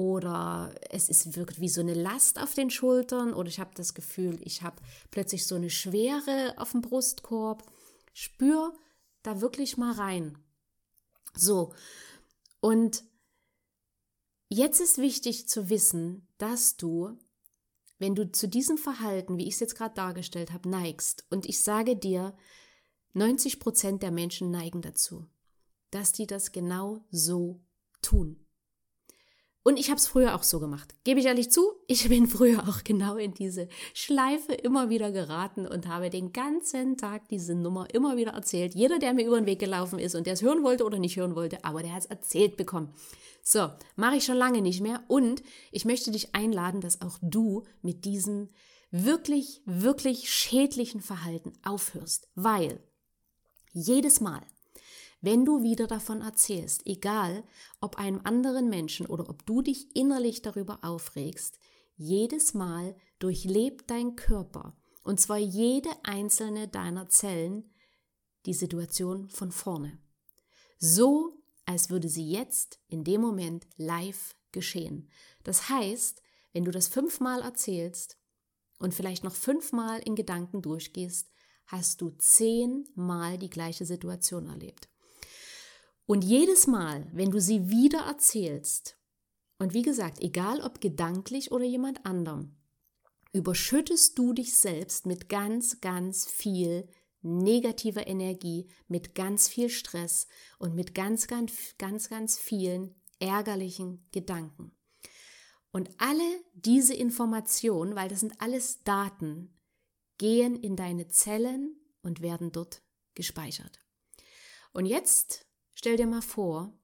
Oder 0.00 0.74
es 0.88 1.10
ist, 1.10 1.36
wirkt 1.36 1.60
wie 1.60 1.68
so 1.68 1.82
eine 1.82 1.92
Last 1.92 2.40
auf 2.40 2.54
den 2.54 2.70
Schultern 2.70 3.34
oder 3.34 3.50
ich 3.50 3.60
habe 3.60 3.72
das 3.74 3.92
Gefühl, 3.92 4.38
ich 4.40 4.62
habe 4.62 4.80
plötzlich 5.10 5.46
so 5.46 5.56
eine 5.56 5.68
Schwere 5.68 6.54
auf 6.56 6.70
dem 6.70 6.80
Brustkorb. 6.80 7.70
Spür 8.14 8.72
da 9.22 9.42
wirklich 9.42 9.76
mal 9.76 9.92
rein. 9.92 10.38
So, 11.36 11.74
und 12.60 13.04
jetzt 14.48 14.80
ist 14.80 14.96
wichtig 14.96 15.50
zu 15.50 15.68
wissen, 15.68 16.26
dass 16.38 16.78
du, 16.78 17.18
wenn 17.98 18.14
du 18.14 18.32
zu 18.32 18.48
diesem 18.48 18.78
Verhalten, 18.78 19.36
wie 19.36 19.48
ich 19.48 19.54
es 19.54 19.60
jetzt 19.60 19.76
gerade 19.76 19.94
dargestellt 19.94 20.50
habe, 20.50 20.70
neigst, 20.70 21.26
und 21.28 21.44
ich 21.44 21.60
sage 21.60 21.94
dir, 21.94 22.34
90 23.12 23.60
Prozent 23.60 24.02
der 24.02 24.12
Menschen 24.12 24.50
neigen 24.50 24.80
dazu, 24.80 25.26
dass 25.90 26.12
die 26.12 26.26
das 26.26 26.52
genau 26.52 27.04
so 27.10 27.60
tun. 28.00 28.46
Und 29.62 29.78
ich 29.78 29.90
habe 29.90 29.98
es 29.98 30.06
früher 30.06 30.34
auch 30.34 30.42
so 30.42 30.58
gemacht. 30.58 30.94
Gebe 31.04 31.20
ich 31.20 31.26
ehrlich 31.26 31.50
zu, 31.50 31.72
ich 31.86 32.08
bin 32.08 32.26
früher 32.26 32.66
auch 32.66 32.82
genau 32.82 33.16
in 33.16 33.34
diese 33.34 33.68
Schleife 33.92 34.54
immer 34.54 34.88
wieder 34.88 35.12
geraten 35.12 35.66
und 35.66 35.86
habe 35.86 36.08
den 36.08 36.32
ganzen 36.32 36.96
Tag 36.96 37.28
diese 37.28 37.54
Nummer 37.54 37.92
immer 37.92 38.16
wieder 38.16 38.32
erzählt. 38.32 38.74
Jeder, 38.74 38.98
der 38.98 39.12
mir 39.12 39.26
über 39.26 39.38
den 39.38 39.46
Weg 39.46 39.58
gelaufen 39.58 39.98
ist 39.98 40.14
und 40.14 40.26
der 40.26 40.32
es 40.32 40.42
hören 40.42 40.62
wollte 40.62 40.84
oder 40.84 40.98
nicht 40.98 41.16
hören 41.16 41.36
wollte, 41.36 41.62
aber 41.64 41.82
der 41.82 41.92
hat 41.92 42.04
es 42.04 42.10
erzählt 42.10 42.56
bekommen. 42.56 42.94
So, 43.42 43.70
mache 43.96 44.16
ich 44.16 44.24
schon 44.24 44.36
lange 44.36 44.62
nicht 44.62 44.80
mehr 44.80 45.02
und 45.08 45.42
ich 45.72 45.84
möchte 45.84 46.10
dich 46.10 46.34
einladen, 46.34 46.80
dass 46.80 47.02
auch 47.02 47.18
du 47.20 47.64
mit 47.82 48.04
diesem 48.04 48.48
wirklich, 48.90 49.62
wirklich 49.66 50.30
schädlichen 50.30 51.00
Verhalten 51.00 51.52
aufhörst, 51.64 52.28
weil 52.34 52.82
jedes 53.72 54.20
Mal, 54.20 54.42
wenn 55.20 55.44
du 55.44 55.62
wieder 55.62 55.86
davon 55.86 56.22
erzählst, 56.22 56.86
egal 56.86 57.44
ob 57.80 57.96
einem 57.96 58.20
anderen 58.24 58.70
Menschen 58.70 59.06
oder 59.06 59.28
ob 59.28 59.44
du 59.44 59.62
dich 59.62 59.94
innerlich 59.94 60.42
darüber 60.42 60.78
aufregst, 60.82 61.58
jedes 61.96 62.54
Mal 62.54 62.96
durchlebt 63.18 63.90
dein 63.90 64.16
Körper, 64.16 64.76
und 65.02 65.20
zwar 65.20 65.38
jede 65.38 65.90
einzelne 66.02 66.68
deiner 66.68 67.08
Zellen, 67.08 67.70
die 68.46 68.54
Situation 68.54 69.28
von 69.28 69.52
vorne. 69.52 69.98
So, 70.78 71.42
als 71.66 71.90
würde 71.90 72.08
sie 72.08 72.30
jetzt 72.30 72.80
in 72.88 73.04
dem 73.04 73.20
Moment 73.20 73.66
live 73.76 74.34
geschehen. 74.52 75.10
Das 75.44 75.68
heißt, 75.68 76.22
wenn 76.52 76.64
du 76.64 76.70
das 76.70 76.88
fünfmal 76.88 77.42
erzählst 77.42 78.18
und 78.78 78.94
vielleicht 78.94 79.22
noch 79.22 79.34
fünfmal 79.34 80.00
in 80.00 80.16
Gedanken 80.16 80.62
durchgehst, 80.62 81.30
hast 81.66 82.00
du 82.00 82.10
zehnmal 82.18 83.38
die 83.38 83.50
gleiche 83.50 83.84
Situation 83.84 84.48
erlebt. 84.48 84.88
Und 86.10 86.24
jedes 86.24 86.66
Mal, 86.66 87.06
wenn 87.12 87.30
du 87.30 87.40
sie 87.40 87.70
wieder 87.70 88.00
erzählst, 88.00 88.98
und 89.60 89.74
wie 89.74 89.82
gesagt, 89.82 90.20
egal 90.20 90.60
ob 90.60 90.80
gedanklich 90.80 91.52
oder 91.52 91.64
jemand 91.64 92.04
anderem, 92.04 92.56
überschüttest 93.32 94.18
du 94.18 94.32
dich 94.32 94.56
selbst 94.56 95.06
mit 95.06 95.28
ganz, 95.28 95.80
ganz 95.80 96.26
viel 96.26 96.88
negativer 97.22 98.08
Energie, 98.08 98.66
mit 98.88 99.14
ganz 99.14 99.46
viel 99.46 99.68
Stress 99.68 100.26
und 100.58 100.74
mit 100.74 100.96
ganz, 100.96 101.28
ganz, 101.28 101.76
ganz, 101.78 102.08
ganz 102.08 102.36
vielen 102.36 103.00
ärgerlichen 103.20 104.04
Gedanken. 104.10 104.72
Und 105.70 105.90
alle 105.98 106.42
diese 106.54 106.94
Informationen, 106.94 107.94
weil 107.94 108.08
das 108.08 108.18
sind 108.18 108.40
alles 108.40 108.82
Daten, 108.82 109.56
gehen 110.18 110.56
in 110.56 110.74
deine 110.74 111.06
Zellen 111.06 111.76
und 112.02 112.20
werden 112.20 112.50
dort 112.50 112.82
gespeichert. 113.14 113.78
Und 114.72 114.86
jetzt 114.86 115.46
Stell 115.82 115.96
dir 115.96 116.06
mal 116.06 116.20
vor, 116.20 116.74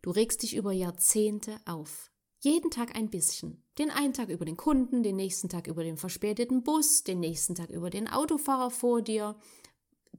du 0.00 0.10
regst 0.10 0.42
dich 0.42 0.56
über 0.56 0.72
Jahrzehnte 0.72 1.60
auf. 1.66 2.10
Jeden 2.38 2.70
Tag 2.70 2.96
ein 2.96 3.10
bisschen. 3.10 3.62
Den 3.76 3.90
einen 3.90 4.14
Tag 4.14 4.30
über 4.30 4.46
den 4.46 4.56
Kunden, 4.56 5.02
den 5.02 5.16
nächsten 5.16 5.50
Tag 5.50 5.66
über 5.66 5.84
den 5.84 5.98
verspäteten 5.98 6.62
Bus, 6.62 7.04
den 7.04 7.20
nächsten 7.20 7.54
Tag 7.54 7.68
über 7.68 7.90
den 7.90 8.08
Autofahrer 8.08 8.70
vor 8.70 9.02
dir, 9.02 9.36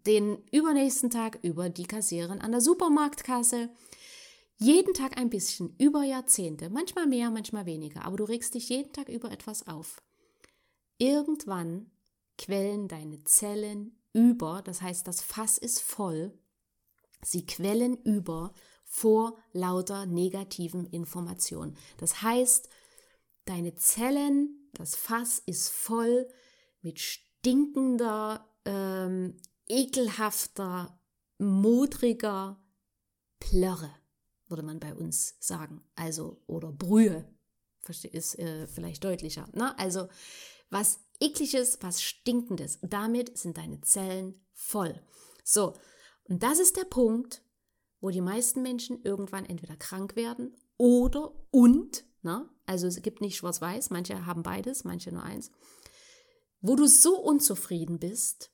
den 0.06 0.44
übernächsten 0.52 1.10
Tag 1.10 1.40
über 1.42 1.70
die 1.72 1.88
Kassiererin 1.88 2.40
an 2.40 2.52
der 2.52 2.62
Supermarktkasse. 2.62 3.72
Jeden 4.58 4.94
Tag 4.94 5.18
ein 5.18 5.32
bisschen, 5.32 5.74
über 5.80 6.04
Jahrzehnte, 6.04 6.70
manchmal 6.70 7.08
mehr, 7.08 7.32
manchmal 7.32 7.66
weniger, 7.66 8.06
aber 8.06 8.18
du 8.18 8.26
regst 8.26 8.54
dich 8.54 8.70
jeden 8.70 8.94
Tag 8.94 9.10
über 9.10 9.32
etwas 9.32 9.68
auf. 9.68 10.04
Irgendwann 11.00 11.90
quellen 12.38 12.88
deine 12.88 13.24
Zellen 13.24 14.00
über, 14.14 14.62
das 14.64 14.84
heißt, 14.84 15.08
das 15.08 15.20
Fass 15.20 15.58
ist 15.58 15.82
voll 15.82 16.38
Sie 17.22 17.46
quellen 17.46 17.98
über 18.04 18.54
vor 18.86 19.38
lauter 19.52 20.06
negativen 20.06 20.88
Informationen. 20.88 21.78
Das 21.98 22.22
heißt, 22.22 22.70
deine 23.46 23.76
Zellen, 23.76 24.70
das 24.74 24.96
Fass 24.96 25.40
ist 25.46 25.70
voll 25.70 26.28
mit 26.82 27.00
stinkender, 27.00 28.48
ähm, 28.66 29.38
ekelhafter, 29.68 31.00
modriger 31.38 32.62
Plörre, 33.40 33.92
würde 34.48 34.64
man 34.64 34.80
bei 34.80 34.94
uns 34.94 35.36
sagen. 35.40 35.84
Also, 35.96 36.42
oder 36.48 36.72
Brühe, 36.72 37.26
ist 38.12 38.38
äh, 38.38 38.68
vielleicht 38.68 39.04
deutlicher. 39.04 39.48
Ne? 39.54 39.78
Also, 39.80 40.10
was 40.70 41.00
ekliges, 41.20 41.80
was 41.82 42.02
stinkendes. 42.02 42.80
Damit 42.82 43.38
sind 43.38 43.58
deine 43.58 43.82
Zellen 43.82 44.40
voll. 44.54 45.02
So, 45.44 45.74
und 46.30 46.44
das 46.44 46.60
ist 46.60 46.78
der 46.78 46.86
Punkt, 46.86 47.44
wo 48.00 48.10
die 48.10 48.22
meisten 48.22 48.62
Menschen 48.62 49.02
irgendwann 49.04 49.46
entweder 49.46 49.76
krank 49.76 50.16
werden 50.16 50.56
oder 50.78 51.34
und, 51.52 52.06
ne? 52.22 52.48
also 52.66 52.88
es 52.88 53.02
gibt 53.02 53.20
nicht 53.20 53.36
schwarz-weiß, 53.38 53.90
manche 53.90 54.26
haben 54.26 54.44
beides, 54.44 54.84
manche 54.84 55.12
nur 55.12 55.24
eins, 55.24 55.52
wo 56.62 56.76
du 56.76 56.88
so 56.88 57.18
unzufrieden 57.18 58.00
bist, 58.00 58.52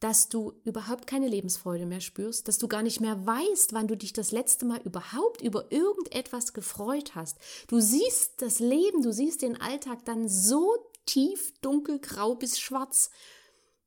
dass 0.00 0.30
du 0.30 0.54
überhaupt 0.64 1.06
keine 1.06 1.28
Lebensfreude 1.28 1.84
mehr 1.84 2.00
spürst, 2.00 2.48
dass 2.48 2.56
du 2.56 2.68
gar 2.68 2.82
nicht 2.82 3.00
mehr 3.00 3.26
weißt, 3.26 3.74
wann 3.74 3.86
du 3.86 3.96
dich 3.96 4.14
das 4.14 4.32
letzte 4.32 4.64
Mal 4.64 4.80
überhaupt 4.80 5.42
über 5.42 5.70
irgendetwas 5.70 6.54
gefreut 6.54 7.14
hast. 7.14 7.36
Du 7.68 7.80
siehst 7.80 8.40
das 8.40 8.60
Leben, 8.60 9.02
du 9.02 9.12
siehst 9.12 9.42
den 9.42 9.60
Alltag 9.60 10.06
dann 10.06 10.26
so 10.26 10.74
tief 11.04 11.52
dunkelgrau 11.60 12.34
bis 12.34 12.58
schwarz, 12.58 13.10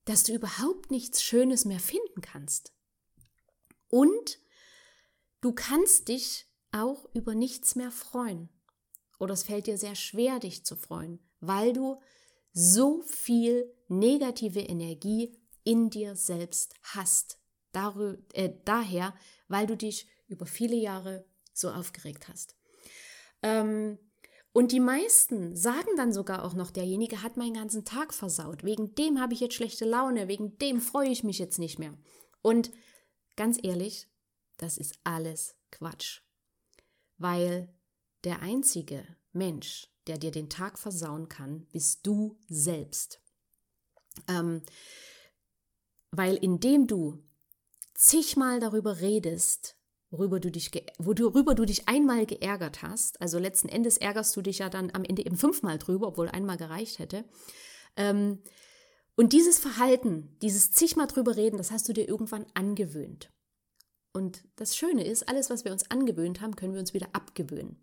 dass 0.05 0.23
du 0.23 0.33
überhaupt 0.33 0.91
nichts 0.91 1.23
Schönes 1.23 1.65
mehr 1.65 1.79
finden 1.79 2.21
kannst. 2.21 2.73
Und 3.93 4.39
du 5.41 5.53
kannst 5.53 6.07
dich 6.07 6.47
auch 6.71 7.05
über 7.13 7.35
nichts 7.35 7.75
mehr 7.75 7.91
freuen. 7.91 8.49
Oder 9.19 9.35
es 9.35 9.43
fällt 9.43 9.67
dir 9.67 9.77
sehr 9.77 9.93
schwer, 9.93 10.39
dich 10.39 10.65
zu 10.65 10.75
freuen, 10.75 11.19
weil 11.41 11.73
du 11.73 12.01
so 12.53 13.03
viel 13.03 13.71
negative 13.89 14.61
Energie 14.61 15.37
in 15.63 15.91
dir 15.91 16.15
selbst 16.15 16.73
hast. 16.81 17.37
Darü 17.71 18.17
äh, 18.33 18.49
daher, 18.65 19.13
weil 19.47 19.67
du 19.67 19.77
dich 19.77 20.07
über 20.25 20.47
viele 20.47 20.75
Jahre 20.75 21.27
so 21.53 21.69
aufgeregt 21.69 22.27
hast. 22.27 22.55
Ähm, 23.43 23.99
und 24.53 24.71
die 24.71 24.79
meisten 24.79 25.55
sagen 25.55 25.95
dann 25.97 26.11
sogar 26.11 26.43
auch 26.45 26.55
noch, 26.55 26.71
derjenige 26.71 27.21
hat 27.21 27.37
meinen 27.37 27.53
ganzen 27.53 27.85
Tag 27.85 28.11
versaut. 28.15 28.63
Wegen 28.63 28.95
dem 28.95 29.21
habe 29.21 29.35
ich 29.35 29.39
jetzt 29.39 29.53
schlechte 29.53 29.85
Laune, 29.85 30.27
wegen 30.27 30.57
dem 30.57 30.81
freue 30.81 31.09
ich 31.09 31.23
mich 31.23 31.37
jetzt 31.37 31.59
nicht 31.59 31.77
mehr. 31.77 31.95
Und 32.41 32.71
Ganz 33.35 33.59
ehrlich, 33.61 34.07
das 34.57 34.77
ist 34.77 34.99
alles 35.03 35.55
Quatsch. 35.71 36.21
Weil 37.17 37.73
der 38.23 38.41
einzige 38.41 39.05
Mensch, 39.31 39.89
der 40.07 40.17
dir 40.17 40.31
den 40.31 40.49
Tag 40.49 40.77
versauen 40.77 41.29
kann, 41.29 41.65
bist 41.71 42.05
du 42.05 42.37
selbst. 42.47 43.21
Ähm, 44.27 44.61
weil 46.11 46.35
indem 46.35 46.85
du 46.87 47.23
zigmal 47.95 48.59
darüber 48.59 49.01
redest, 49.01 49.75
worüber 50.11 50.39
du 50.39 50.51
dich, 50.51 50.69
worüber 50.99 51.55
du 51.55 51.65
dich 51.65 51.87
einmal 51.87 52.27
geärgert 52.27 52.83
hast, 52.83 53.19
also 53.19 53.39
letzten 53.39 53.69
Endes 53.69 53.97
ärgerst 53.97 54.35
du 54.35 54.41
dich 54.43 54.59
ja 54.59 54.69
dann 54.69 54.91
am 54.93 55.03
Ende 55.03 55.25
eben 55.25 55.37
fünfmal 55.37 55.79
drüber, 55.79 56.09
obwohl 56.09 56.29
einmal 56.29 56.57
gereicht 56.57 56.99
hätte, 56.99 57.25
ähm, 57.95 58.43
und 59.15 59.33
dieses 59.33 59.59
Verhalten, 59.59 60.37
dieses 60.41 60.71
zigmal 60.71 61.07
drüber 61.07 61.35
reden, 61.35 61.57
das 61.57 61.71
hast 61.71 61.87
du 61.87 61.93
dir 61.93 62.07
irgendwann 62.07 62.45
angewöhnt. 62.53 63.31
Und 64.11 64.43
das 64.55 64.75
Schöne 64.75 65.05
ist, 65.05 65.27
alles, 65.27 65.49
was 65.49 65.65
wir 65.65 65.71
uns 65.71 65.89
angewöhnt 65.89 66.41
haben, 66.41 66.55
können 66.55 66.73
wir 66.73 66.79
uns 66.79 66.93
wieder 66.93 67.09
abgewöhnen. 67.13 67.81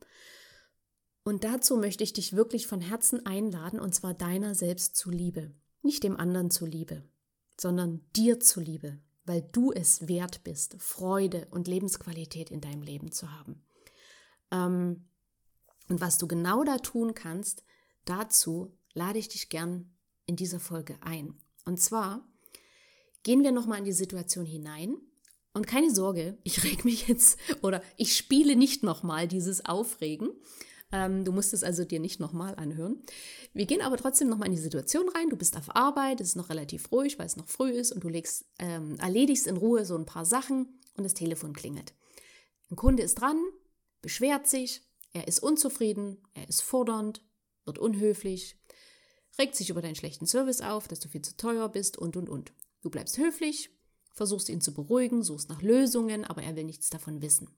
Und 1.25 1.45
dazu 1.45 1.77
möchte 1.77 2.03
ich 2.03 2.13
dich 2.13 2.35
wirklich 2.35 2.67
von 2.67 2.81
Herzen 2.81 3.27
einladen, 3.27 3.79
und 3.79 3.95
zwar 3.95 4.15
deiner 4.15 4.55
selbst 4.55 4.97
zuliebe. 4.97 5.55
Nicht 5.83 6.03
dem 6.03 6.17
anderen 6.17 6.51
zuliebe, 6.51 7.05
sondern 7.59 8.01
dir 8.17 8.41
zuliebe, 8.41 9.01
weil 9.25 9.43
du 9.53 9.73
es 9.73 10.09
wert 10.09 10.43
bist, 10.45 10.77
Freude 10.79 11.47
und 11.51 11.69
Lebensqualität 11.69 12.51
in 12.51 12.61
deinem 12.61 12.83
Leben 12.83 13.13
zu 13.13 13.31
haben. 13.33 13.65
Ähm, 14.51 15.09
und 15.89 16.01
was 16.01 16.19
du 16.19 16.27
genau 16.27 16.65
da 16.65 16.79
tun 16.79 17.15
kannst, 17.15 17.65
dazu 18.05 18.77
lade 18.95 19.19
ich 19.19 19.29
dich 19.29 19.49
gern 19.49 19.93
in 20.31 20.37
dieser 20.37 20.61
Folge 20.61 20.97
ein. 21.03 21.35
Und 21.67 21.81
zwar 21.81 22.27
gehen 23.23 23.43
wir 23.43 23.53
nochmal 23.53 23.79
in 23.79 23.85
die 23.85 23.93
Situation 23.93 24.47
hinein. 24.47 24.97
Und 25.53 25.67
keine 25.67 25.93
Sorge, 25.93 26.39
ich 26.45 26.63
reg 26.65 26.85
mich 26.85 27.09
jetzt 27.09 27.39
oder 27.63 27.83
ich 27.97 28.17
spiele 28.17 28.57
nicht 28.57 28.83
nochmal 28.83 29.29
dieses 29.29 29.65
Aufregen. 29.67 30.31
Ähm, 30.93 31.25
du 31.25 31.33
musst 31.33 31.53
es 31.53 31.65
also 31.65 31.85
dir 31.85 31.99
nicht 31.99 32.21
nochmal 32.21 32.55
anhören. 32.55 33.03
Wir 33.53 33.67
gehen 33.67 33.81
aber 33.81 33.97
trotzdem 33.97 34.29
nochmal 34.29 34.47
in 34.47 34.55
die 34.55 34.63
Situation 34.63 35.09
rein. 35.09 35.31
Du 35.31 35.37
bist 35.37 35.57
auf 35.57 35.75
Arbeit, 35.75 36.21
es 36.21 36.29
ist 36.29 36.37
noch 36.37 36.49
relativ 36.49 36.91
ruhig, 36.93 37.19
weil 37.19 37.27
es 37.27 37.37
noch 37.37 37.49
früh 37.49 37.71
ist 37.71 37.93
und 37.93 38.05
du 38.05 38.09
legst, 38.09 38.45
ähm, 38.61 38.97
erledigst 39.01 39.49
in 39.49 39.57
Ruhe 39.57 39.85
so 39.85 39.97
ein 39.97 40.07
paar 40.07 40.25
Sachen 40.25 40.79
und 40.97 41.03
das 41.03 41.15
Telefon 41.15 41.53
klingelt. 41.53 41.95
Ein 42.71 42.77
Kunde 42.77 43.03
ist 43.03 43.17
dran, 43.17 43.41
beschwert 44.01 44.47
sich, 44.47 44.83
er 45.13 45.27
ist 45.27 45.41
unzufrieden, 45.41 46.19
er 46.35 46.49
ist 46.49 46.63
fordernd, 46.63 47.23
wird 47.65 47.79
unhöflich, 47.79 48.60
regt 49.39 49.57
sich 49.57 49.71
über 49.71 49.83
deinen 49.83 49.95
schlechten 49.95 50.27
Service 50.27 50.61
auf, 50.61 50.89
dass 50.89 51.01
du 51.01 51.09
viel 51.09 51.23
zu 51.23 51.37
teuer 51.37 51.69
bist 51.69 51.97
und, 51.97 52.17
und, 52.17 52.29
und. 52.29 52.53
Du 52.83 52.91
bleibst 52.91 53.19
höflich, 53.19 53.71
versuchst 54.13 54.49
ihn 54.49 54.61
zu 54.61 54.73
beruhigen, 54.73 55.23
suchst 55.23 55.49
nach 55.49 55.63
Lösungen, 55.63 56.25
aber 56.25 56.43
er 56.43 56.57
will 56.57 56.65
nichts 56.65 56.91
davon 56.91 57.23
wissen. 57.23 57.49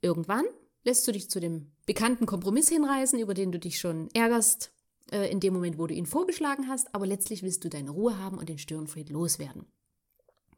Irgendwann 0.00 0.44
lässt 0.84 1.06
du 1.06 1.12
dich 1.12 1.28
zu 1.30 1.40
dem 1.40 1.72
bekannten 1.86 2.26
Kompromiss 2.26 2.68
hinreißen, 2.68 3.18
über 3.18 3.34
den 3.34 3.52
du 3.52 3.58
dich 3.58 3.78
schon 3.78 4.08
ärgerst, 4.14 4.72
äh, 5.10 5.30
in 5.30 5.40
dem 5.40 5.54
Moment, 5.54 5.78
wo 5.78 5.86
du 5.86 5.94
ihn 5.94 6.06
vorgeschlagen 6.06 6.68
hast, 6.68 6.94
aber 6.94 7.06
letztlich 7.06 7.42
willst 7.42 7.64
du 7.64 7.68
deine 7.68 7.90
Ruhe 7.90 8.18
haben 8.18 8.38
und 8.38 8.48
den 8.48 8.58
Störenfried 8.58 9.10
loswerden. 9.10 9.66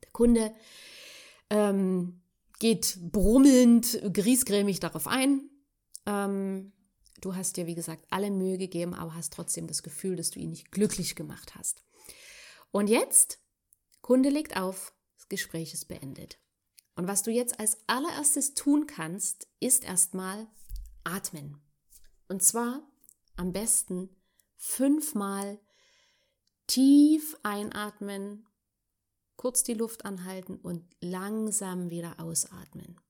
Der 0.02 0.10
Kunde 0.10 0.52
ähm, 1.50 2.20
geht 2.58 2.98
brummelnd, 3.10 4.00
griesgrämig 4.12 4.80
darauf 4.80 5.06
ein. 5.06 5.50
Ähm, 6.06 6.72
du 7.22 7.34
hast 7.34 7.56
dir, 7.56 7.66
wie 7.66 7.74
gesagt, 7.74 8.04
alle 8.10 8.30
Mühe 8.30 8.58
gegeben, 8.58 8.92
aber 8.92 9.14
hast 9.14 9.32
trotzdem 9.32 9.66
das 9.66 9.82
Gefühl, 9.82 10.16
dass 10.16 10.30
du 10.30 10.38
ihn 10.38 10.50
nicht 10.50 10.70
glücklich 10.70 11.16
gemacht 11.16 11.54
hast. 11.54 11.82
Und 12.70 12.88
jetzt, 12.88 13.38
Kunde 14.02 14.28
legt 14.28 14.56
auf, 14.56 14.92
das 15.16 15.28
Gespräch 15.28 15.72
ist 15.72 15.88
beendet. 15.88 16.38
Und 16.94 17.06
was 17.06 17.22
du 17.22 17.30
jetzt 17.30 17.58
als 17.58 17.78
allererstes 17.86 18.54
tun 18.54 18.86
kannst, 18.86 19.48
ist 19.60 19.84
erstmal 19.84 20.46
atmen. 21.04 21.62
Und 22.28 22.42
zwar 22.42 22.82
am 23.36 23.52
besten 23.52 24.10
fünfmal 24.56 25.58
tief 26.66 27.36
einatmen, 27.42 28.46
kurz 29.36 29.62
die 29.62 29.74
Luft 29.74 30.04
anhalten 30.04 30.56
und 30.56 30.84
langsam 31.00 31.90
wieder 31.90 32.20
ausatmen. 32.20 33.00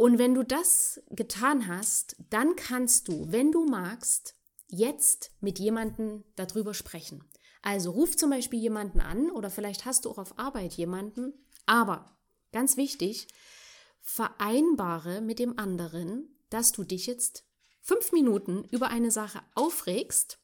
Und 0.00 0.18
wenn 0.18 0.32
du 0.32 0.42
das 0.42 1.02
getan 1.10 1.68
hast, 1.68 2.16
dann 2.30 2.56
kannst 2.56 3.06
du, 3.06 3.30
wenn 3.30 3.52
du 3.52 3.66
magst, 3.66 4.34
jetzt 4.66 5.30
mit 5.42 5.58
jemandem 5.58 6.24
darüber 6.36 6.72
sprechen. 6.72 7.22
Also 7.60 7.90
ruf 7.90 8.16
zum 8.16 8.30
Beispiel 8.30 8.58
jemanden 8.58 9.02
an 9.02 9.30
oder 9.30 9.50
vielleicht 9.50 9.84
hast 9.84 10.06
du 10.06 10.10
auch 10.10 10.16
auf 10.16 10.38
Arbeit 10.38 10.72
jemanden, 10.72 11.34
aber 11.66 12.16
ganz 12.50 12.78
wichtig, 12.78 13.28
vereinbare 14.00 15.20
mit 15.20 15.38
dem 15.38 15.58
anderen, 15.58 16.34
dass 16.48 16.72
du 16.72 16.82
dich 16.82 17.06
jetzt 17.06 17.44
fünf 17.82 18.10
Minuten 18.12 18.64
über 18.70 18.88
eine 18.88 19.10
Sache 19.10 19.42
aufregst 19.54 20.38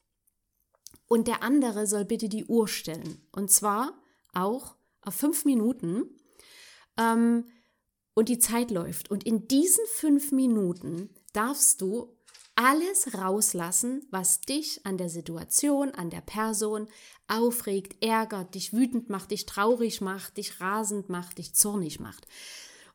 und 1.08 1.28
der 1.28 1.42
andere 1.42 1.86
soll 1.86 2.04
bitte 2.04 2.28
die 2.28 2.44
Uhr 2.44 2.68
stellen. 2.68 3.26
Und 3.32 3.50
zwar 3.50 4.02
auch 4.34 4.76
auf 5.00 5.14
fünf 5.14 5.46
Minuten. 5.46 6.10
Ähm, 6.98 7.46
und 8.16 8.30
die 8.30 8.38
Zeit 8.38 8.70
läuft. 8.70 9.10
Und 9.10 9.24
in 9.24 9.46
diesen 9.46 9.84
fünf 9.94 10.32
Minuten 10.32 11.10
darfst 11.32 11.82
du 11.82 12.16
alles 12.56 13.12
rauslassen, 13.14 14.06
was 14.10 14.40
dich 14.40 14.80
an 14.84 14.96
der 14.96 15.10
Situation, 15.10 15.90
an 15.90 16.08
der 16.08 16.22
Person 16.22 16.88
aufregt, 17.28 18.02
ärgert, 18.02 18.54
dich 18.54 18.72
wütend 18.72 19.10
macht, 19.10 19.30
dich 19.30 19.44
traurig 19.44 20.00
macht, 20.00 20.38
dich 20.38 20.60
rasend 20.60 21.10
macht, 21.10 21.36
dich 21.36 21.54
zornig 21.54 22.00
macht. 22.00 22.26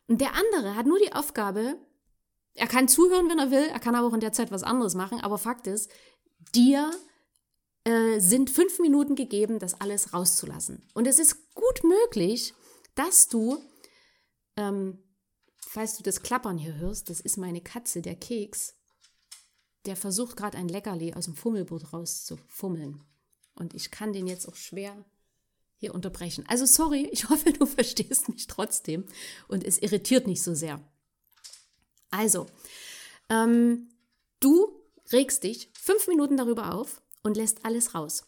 Und 0.08 0.20
der 0.20 0.34
andere 0.34 0.74
hat 0.74 0.86
nur 0.86 0.98
die 0.98 1.12
Aufgabe, 1.12 1.76
er 2.54 2.66
kann 2.66 2.88
zuhören, 2.88 3.30
wenn 3.30 3.38
er 3.38 3.52
will, 3.52 3.68
er 3.70 3.78
kann 3.78 3.94
aber 3.94 4.08
auch 4.08 4.14
in 4.14 4.20
der 4.20 4.32
Zeit 4.32 4.50
was 4.50 4.64
anderes 4.64 4.94
machen, 4.94 5.20
aber 5.20 5.38
Fakt 5.38 5.68
ist, 5.68 5.88
dir 6.52 6.90
äh, 7.84 8.18
sind 8.18 8.50
fünf 8.50 8.80
Minuten 8.80 9.14
gegeben, 9.14 9.60
das 9.60 9.80
alles 9.80 10.12
rauszulassen. 10.12 10.82
Und 10.94 11.06
es 11.06 11.20
ist 11.20 11.54
gut 11.54 11.84
möglich, 11.84 12.52
dass 12.96 13.28
du, 13.28 13.58
ähm, 14.56 14.98
falls 15.72 15.96
du 15.96 16.02
das 16.02 16.20
Klappern 16.20 16.58
hier 16.58 16.74
hörst, 16.74 17.08
das 17.08 17.20
ist 17.20 17.38
meine 17.38 17.62
Katze, 17.62 18.02
der 18.02 18.14
Keks, 18.14 18.74
der 19.86 19.96
versucht 19.96 20.36
gerade 20.36 20.58
ein 20.58 20.68
Leckerli 20.68 21.14
aus 21.14 21.24
dem 21.24 21.34
Fummelboot 21.34 21.94
rauszufummeln. 21.94 23.02
Und 23.54 23.72
ich 23.72 23.90
kann 23.90 24.12
den 24.12 24.26
jetzt 24.26 24.46
auch 24.46 24.54
schwer 24.54 25.02
hier 25.78 25.94
unterbrechen. 25.94 26.44
Also 26.46 26.66
sorry, 26.66 27.08
ich 27.12 27.30
hoffe, 27.30 27.54
du 27.54 27.64
verstehst 27.64 28.28
mich 28.28 28.48
trotzdem 28.48 29.06
und 29.48 29.64
es 29.64 29.78
irritiert 29.78 30.26
nicht 30.26 30.42
so 30.42 30.54
sehr. 30.54 30.78
Also, 32.10 32.46
ähm, 33.30 33.88
du 34.40 34.78
regst 35.10 35.42
dich 35.42 35.70
fünf 35.72 36.06
Minuten 36.06 36.36
darüber 36.36 36.74
auf 36.74 37.00
und 37.22 37.38
lässt 37.38 37.64
alles 37.64 37.94
raus. 37.94 38.24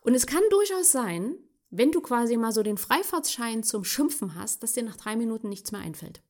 Und 0.00 0.14
es 0.14 0.26
kann 0.26 0.42
durchaus 0.48 0.90
sein, 0.90 1.36
wenn 1.76 1.92
du 1.92 2.00
quasi 2.00 2.36
mal 2.36 2.52
so 2.52 2.62
den 2.62 2.78
Freifahrtschein 2.78 3.62
zum 3.62 3.84
Schimpfen 3.84 4.34
hast, 4.34 4.62
dass 4.62 4.72
dir 4.72 4.84
nach 4.84 4.96
drei 4.96 5.16
Minuten 5.16 5.48
nichts 5.48 5.72
mehr 5.72 5.80
einfällt. 5.80 6.22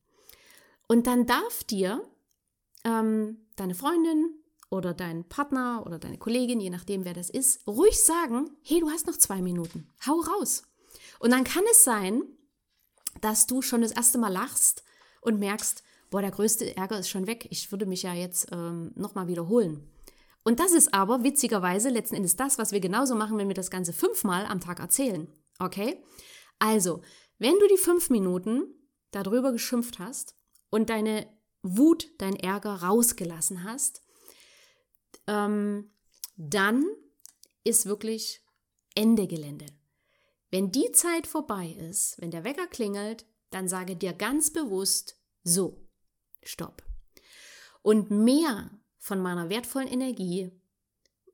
Und 0.87 1.07
dann 1.07 1.25
darf 1.25 1.63
dir 1.63 2.03
ähm, 2.83 3.37
deine 3.55 3.75
Freundin 3.75 4.35
oder 4.69 4.93
dein 4.93 5.23
Partner 5.23 5.83
oder 5.85 5.99
deine 5.99 6.17
Kollegin, 6.17 6.59
je 6.59 6.69
nachdem 6.69 7.05
wer 7.05 7.13
das 7.13 7.29
ist, 7.29 7.65
ruhig 7.67 8.03
sagen, 8.03 8.49
hey, 8.63 8.79
du 8.79 8.89
hast 8.89 9.07
noch 9.07 9.17
zwei 9.17 9.41
Minuten, 9.41 9.87
hau 10.05 10.19
raus. 10.19 10.63
Und 11.19 11.31
dann 11.31 11.43
kann 11.43 11.63
es 11.71 11.83
sein, 11.83 12.23
dass 13.21 13.47
du 13.47 13.61
schon 13.61 13.81
das 13.81 13.91
erste 13.91 14.17
Mal 14.17 14.33
lachst 14.33 14.83
und 15.21 15.39
merkst, 15.39 15.83
boah, 16.09 16.21
der 16.21 16.31
größte 16.31 16.75
Ärger 16.75 16.99
ist 16.99 17.09
schon 17.09 17.27
weg, 17.27 17.47
ich 17.49 17.71
würde 17.71 17.85
mich 17.85 18.03
ja 18.03 18.13
jetzt 18.13 18.47
ähm, 18.51 18.91
nochmal 18.95 19.27
wiederholen. 19.27 19.87
Und 20.45 20.59
das 20.59 20.73
ist 20.73 20.93
aber 20.93 21.23
witzigerweise 21.23 21.89
letzten 21.89 22.15
Endes 22.15 22.35
das, 22.35 22.59
was 22.59 22.71
wir 22.71 22.79
genauso 22.79 23.15
machen, 23.15 23.37
wenn 23.39 23.47
wir 23.47 23.55
das 23.55 23.71
Ganze 23.71 23.93
fünfmal 23.93 24.45
am 24.45 24.61
Tag 24.61 24.79
erzählen. 24.79 25.27
Okay? 25.57 26.03
Also, 26.59 27.01
wenn 27.39 27.57
du 27.59 27.67
die 27.67 27.77
fünf 27.77 28.11
Minuten 28.11 28.63
darüber 29.09 29.51
geschimpft 29.51 29.97
hast 29.97 30.35
und 30.69 30.91
deine 30.91 31.27
Wut, 31.63 32.09
dein 32.19 32.35
Ärger 32.35 32.75
rausgelassen 32.75 33.63
hast, 33.63 34.03
ähm, 35.25 35.89
dann 36.37 36.85
ist 37.63 37.87
wirklich 37.87 38.41
Ende 38.93 39.25
Gelände. 39.25 39.65
Wenn 40.51 40.71
die 40.71 40.91
Zeit 40.91 41.25
vorbei 41.25 41.75
ist, 41.89 42.21
wenn 42.21 42.29
der 42.29 42.43
Wecker 42.43 42.67
klingelt, 42.67 43.25
dann 43.49 43.67
sage 43.67 43.95
dir 43.95 44.13
ganz 44.13 44.53
bewusst, 44.53 45.17
so, 45.43 45.87
stopp. 46.43 46.83
Und 47.81 48.11
mehr 48.11 48.69
von 49.05 49.21
meiner 49.21 49.49
wertvollen 49.49 49.87
Energie 49.87 50.49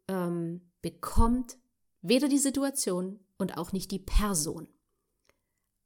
ähm, 0.10 0.60
bekommt 0.82 1.58
weder 2.02 2.28
die 2.28 2.38
Situation 2.38 3.22
und 3.38 3.58
auch 3.58 3.72
nicht 3.72 3.92
die 3.92 4.00
Person. 4.00 4.68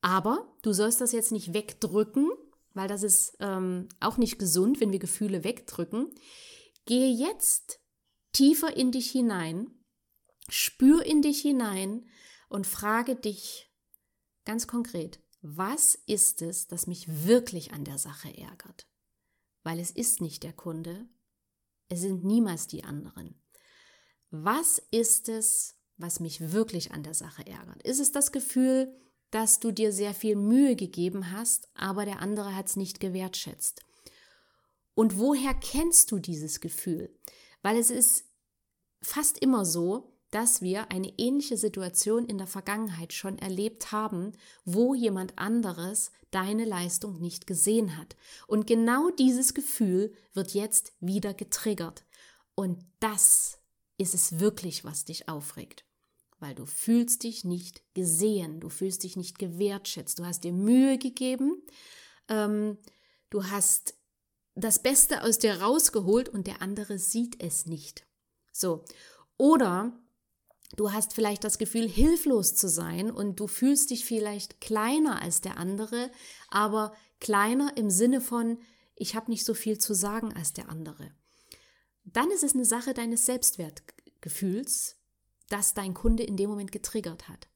Aber 0.01 0.51
du 0.63 0.73
sollst 0.73 0.99
das 0.99 1.11
jetzt 1.11 1.31
nicht 1.31 1.53
wegdrücken, 1.53 2.31
weil 2.73 2.87
das 2.87 3.03
ist 3.03 3.37
ähm, 3.39 3.87
auch 3.99 4.17
nicht 4.17 4.39
gesund, 4.39 4.81
wenn 4.81 4.91
wir 4.91 4.97
Gefühle 4.97 5.43
wegdrücken. 5.43 6.09
Gehe 6.85 7.13
jetzt 7.13 7.79
tiefer 8.33 8.75
in 8.75 8.91
dich 8.91 9.11
hinein, 9.11 9.69
spür 10.49 11.05
in 11.05 11.21
dich 11.21 11.39
hinein 11.39 12.07
und 12.49 12.65
frage 12.65 13.15
dich 13.15 13.71
ganz 14.43 14.65
konkret, 14.65 15.19
was 15.43 15.93
ist 16.07 16.41
es, 16.41 16.65
das 16.65 16.87
mich 16.87 17.27
wirklich 17.27 17.73
an 17.73 17.83
der 17.83 17.99
Sache 17.99 18.35
ärgert? 18.35 18.87
Weil 19.61 19.79
es 19.79 19.91
ist 19.91 20.19
nicht 20.19 20.41
der 20.41 20.53
Kunde, 20.53 21.07
es 21.89 22.01
sind 22.01 22.23
niemals 22.23 22.67
die 22.67 22.83
anderen. 22.83 23.41
Was 24.31 24.81
ist 24.91 25.29
es, 25.29 25.77
was 25.97 26.19
mich 26.19 26.51
wirklich 26.51 26.91
an 26.91 27.03
der 27.03 27.13
Sache 27.13 27.45
ärgert? 27.45 27.83
Ist 27.83 27.99
es 27.99 28.11
das 28.11 28.31
Gefühl, 28.31 28.93
dass 29.31 29.59
du 29.59 29.71
dir 29.71 29.91
sehr 29.91 30.13
viel 30.13 30.35
Mühe 30.35 30.75
gegeben 30.75 31.31
hast, 31.31 31.69
aber 31.73 32.05
der 32.05 32.21
andere 32.21 32.55
hat 32.55 32.67
es 32.67 32.75
nicht 32.75 32.99
gewertschätzt? 32.99 33.81
Und 34.93 35.17
woher 35.19 35.53
kennst 35.53 36.11
du 36.11 36.19
dieses 36.19 36.61
Gefühl? 36.61 37.13
Weil 37.61 37.77
es 37.77 37.89
ist 37.89 38.25
fast 39.01 39.37
immer 39.39 39.65
so, 39.65 40.14
dass 40.35 40.61
wir 40.61 40.91
eine 40.91 41.13
ähnliche 41.17 41.55
Situation 41.55 42.25
in 42.25 42.37
der 42.37 42.45
Vergangenheit 42.45 43.13
schon 43.13 43.39
erlebt 43.39 43.93
haben, 43.93 44.33
wo 44.65 44.93
jemand 44.93 45.39
anderes 45.39 46.11
deine 46.29 46.65
Leistung 46.65 47.21
nicht 47.21 47.47
gesehen 47.47 47.95
hat. 47.95 48.17
Und 48.45 48.67
genau 48.67 49.11
dieses 49.11 49.53
Gefühl 49.53 50.13
wird 50.33 50.53
jetzt 50.53 50.91
wieder 50.99 51.33
getriggert. 51.33 52.03
Und 52.53 52.83
das 52.99 53.59
ist 53.97 54.13
es 54.13 54.41
wirklich, 54.41 54.83
was 54.83 55.05
dich 55.05 55.29
aufregt. 55.29 55.85
Weil 56.39 56.53
du 56.53 56.65
fühlst 56.65 57.23
dich 57.23 57.45
nicht 57.45 57.81
gesehen, 57.93 58.59
du 58.59 58.67
fühlst 58.67 59.03
dich 59.03 59.15
nicht 59.15 59.39
gewertschätzt, 59.39 60.19
du 60.19 60.25
hast 60.25 60.43
dir 60.43 60.51
Mühe 60.51 60.97
gegeben, 60.97 61.63
ähm, 62.27 62.77
du 63.29 63.45
hast 63.45 63.95
das 64.53 64.83
Beste 64.83 65.23
aus 65.23 65.37
dir 65.37 65.61
rausgeholt 65.61 66.27
und 66.27 66.45
der 66.45 66.61
andere 66.61 66.99
sieht 66.99 67.41
es 67.41 67.67
nicht. 67.67 68.05
So. 68.51 68.83
Oder 69.37 69.97
Du 70.75 70.91
hast 70.91 71.13
vielleicht 71.13 71.43
das 71.43 71.57
Gefühl, 71.57 71.87
hilflos 71.87 72.55
zu 72.55 72.67
sein 72.67 73.11
und 73.11 73.39
du 73.39 73.47
fühlst 73.47 73.91
dich 73.91 74.05
vielleicht 74.05 74.61
kleiner 74.61 75.21
als 75.21 75.41
der 75.41 75.57
andere, 75.57 76.11
aber 76.49 76.93
kleiner 77.19 77.77
im 77.77 77.89
Sinne 77.89 78.19
von, 78.19 78.57
ich 78.95 79.15
habe 79.15 79.31
nicht 79.31 79.45
so 79.45 79.53
viel 79.53 79.77
zu 79.77 79.93
sagen 79.93 80.33
als 80.33 80.53
der 80.53 80.69
andere. 80.69 81.11
Dann 82.03 82.31
ist 82.31 82.43
es 82.43 82.53
eine 82.53 82.65
Sache 82.65 82.93
deines 82.93 83.25
Selbstwertgefühls, 83.25 84.97
das 85.49 85.73
dein 85.73 85.93
Kunde 85.93 86.23
in 86.23 86.37
dem 86.37 86.49
Moment 86.49 86.71
getriggert 86.71 87.29
hat. 87.29 87.47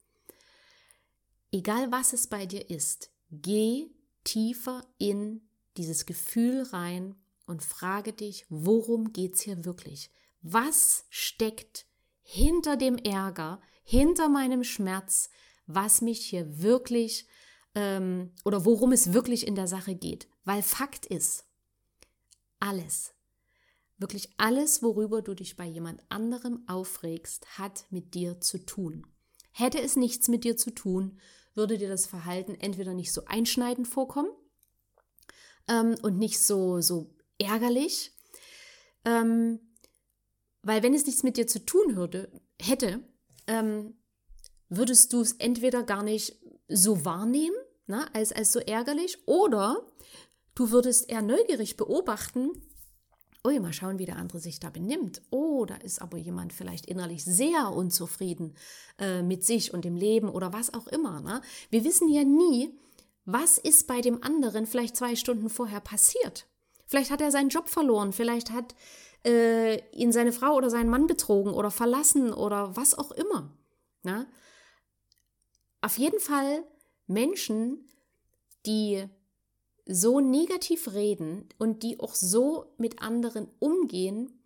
Egal 1.51 1.91
was 1.91 2.13
es 2.13 2.27
bei 2.27 2.45
dir 2.45 2.69
ist, 2.69 3.11
geh 3.31 3.89
tiefer 4.23 4.85
in 4.97 5.49
dieses 5.77 6.05
Gefühl 6.05 6.63
rein 6.63 7.15
und 7.47 7.63
frage 7.63 8.13
dich, 8.13 8.45
worum 8.49 9.13
geht 9.13 9.35
es 9.35 9.41
hier 9.41 9.65
wirklich? 9.65 10.11
Was 10.41 11.05
steckt 11.09 11.87
hinter 12.31 12.77
dem 12.77 12.99
Ärger, 12.99 13.59
hinter 13.83 14.29
meinem 14.29 14.63
Schmerz, 14.63 15.31
was 15.65 16.01
mich 16.01 16.23
hier 16.23 16.61
wirklich 16.61 17.25
ähm, 17.73 18.33
oder 18.45 18.65
worum 18.65 18.91
es 18.91 19.13
wirklich 19.13 19.47
in 19.47 19.55
der 19.55 19.65
Sache 19.65 19.95
geht. 19.95 20.27
Weil 20.43 20.61
Fakt 20.61 21.07
ist, 21.07 21.45
alles, 22.59 23.15
wirklich 23.97 24.29
alles, 24.37 24.83
worüber 24.83 25.23
du 25.23 25.33
dich 25.33 25.55
bei 25.55 25.65
jemand 25.65 26.03
anderem 26.09 26.63
aufregst, 26.67 27.57
hat 27.57 27.85
mit 27.89 28.13
dir 28.13 28.39
zu 28.39 28.63
tun. 28.63 29.07
Hätte 29.51 29.81
es 29.81 29.95
nichts 29.95 30.27
mit 30.27 30.43
dir 30.43 30.55
zu 30.55 30.69
tun, 30.69 31.19
würde 31.55 31.79
dir 31.79 31.89
das 31.89 32.05
Verhalten 32.05 32.53
entweder 32.53 32.93
nicht 32.93 33.11
so 33.11 33.25
einschneidend 33.25 33.87
vorkommen 33.87 34.29
ähm, 35.67 35.95
und 36.03 36.19
nicht 36.19 36.39
so, 36.39 36.79
so 36.81 37.09
ärgerlich, 37.39 38.15
ähm, 39.03 39.61
weil 40.61 40.83
wenn 40.83 40.93
es 40.93 41.05
nichts 41.05 41.23
mit 41.23 41.37
dir 41.37 41.47
zu 41.47 41.65
tun 41.65 41.95
würde, 41.95 42.29
hätte, 42.61 43.01
ähm, 43.47 43.95
würdest 44.69 45.13
du 45.13 45.21
es 45.21 45.33
entweder 45.33 45.83
gar 45.83 46.03
nicht 46.03 46.39
so 46.67 47.05
wahrnehmen, 47.05 47.55
na, 47.87 48.05
ne, 48.05 48.15
als, 48.15 48.31
als 48.31 48.51
so 48.51 48.59
ärgerlich, 48.59 49.17
oder 49.25 49.81
du 50.55 50.71
würdest 50.71 51.09
eher 51.09 51.21
neugierig 51.21 51.77
beobachten, 51.77 52.51
Ui, 53.47 53.57
mal 53.61 53.71
schauen, 53.71 53.99
wie 53.99 54.05
der 54.05 54.17
andere 54.17 54.41
sich 54.41 54.59
da 54.59 54.69
benimmt. 54.69 55.21
Oh, 55.29 55.63
da 55.65 55.75
ist 55.75 56.01
aber 56.01 56.17
jemand 56.17 56.51
vielleicht 56.51 56.85
innerlich 56.87 57.23
sehr 57.23 57.71
unzufrieden 57.71 58.53
äh, 58.97 59.21
mit 59.21 59.45
sich 59.45 59.73
und 59.73 59.85
dem 59.85 59.95
Leben 59.95 60.27
oder 60.27 60.51
was 60.51 60.73
auch 60.73 60.87
immer. 60.87 61.21
Ne? 61.21 61.41
Wir 61.69 61.85
wissen 61.85 62.09
ja 62.09 62.25
nie, 62.25 62.77
was 63.23 63.57
ist 63.57 63.87
bei 63.87 64.01
dem 64.01 64.21
anderen 64.23 64.65
vielleicht 64.65 64.97
zwei 64.97 65.15
Stunden 65.15 65.49
vorher 65.49 65.79
passiert. 65.79 66.47
Vielleicht 66.85 67.11
hat 67.11 67.21
er 67.21 67.31
seinen 67.31 67.49
Job 67.49 67.69
verloren, 67.69 68.11
vielleicht 68.11 68.51
hat 68.51 68.75
äh, 69.25 69.77
ihn 69.91 70.11
seine 70.11 70.31
Frau 70.31 70.55
oder 70.55 70.69
sein 70.69 70.89
Mann 70.89 71.07
betrogen 71.07 71.53
oder 71.53 71.71
verlassen 71.71 72.33
oder 72.33 72.75
was 72.75 72.97
auch 72.97 73.11
immer. 73.11 73.51
Ne? 74.03 74.27
Auf 75.81 75.97
jeden 75.97 76.19
Fall 76.19 76.63
Menschen, 77.07 77.85
die 78.65 79.05
so 79.85 80.19
negativ 80.19 80.93
reden 80.93 81.49
und 81.57 81.83
die 81.83 81.99
auch 81.99 82.15
so 82.15 82.73
mit 82.77 83.01
anderen 83.01 83.47
umgehen, 83.59 84.39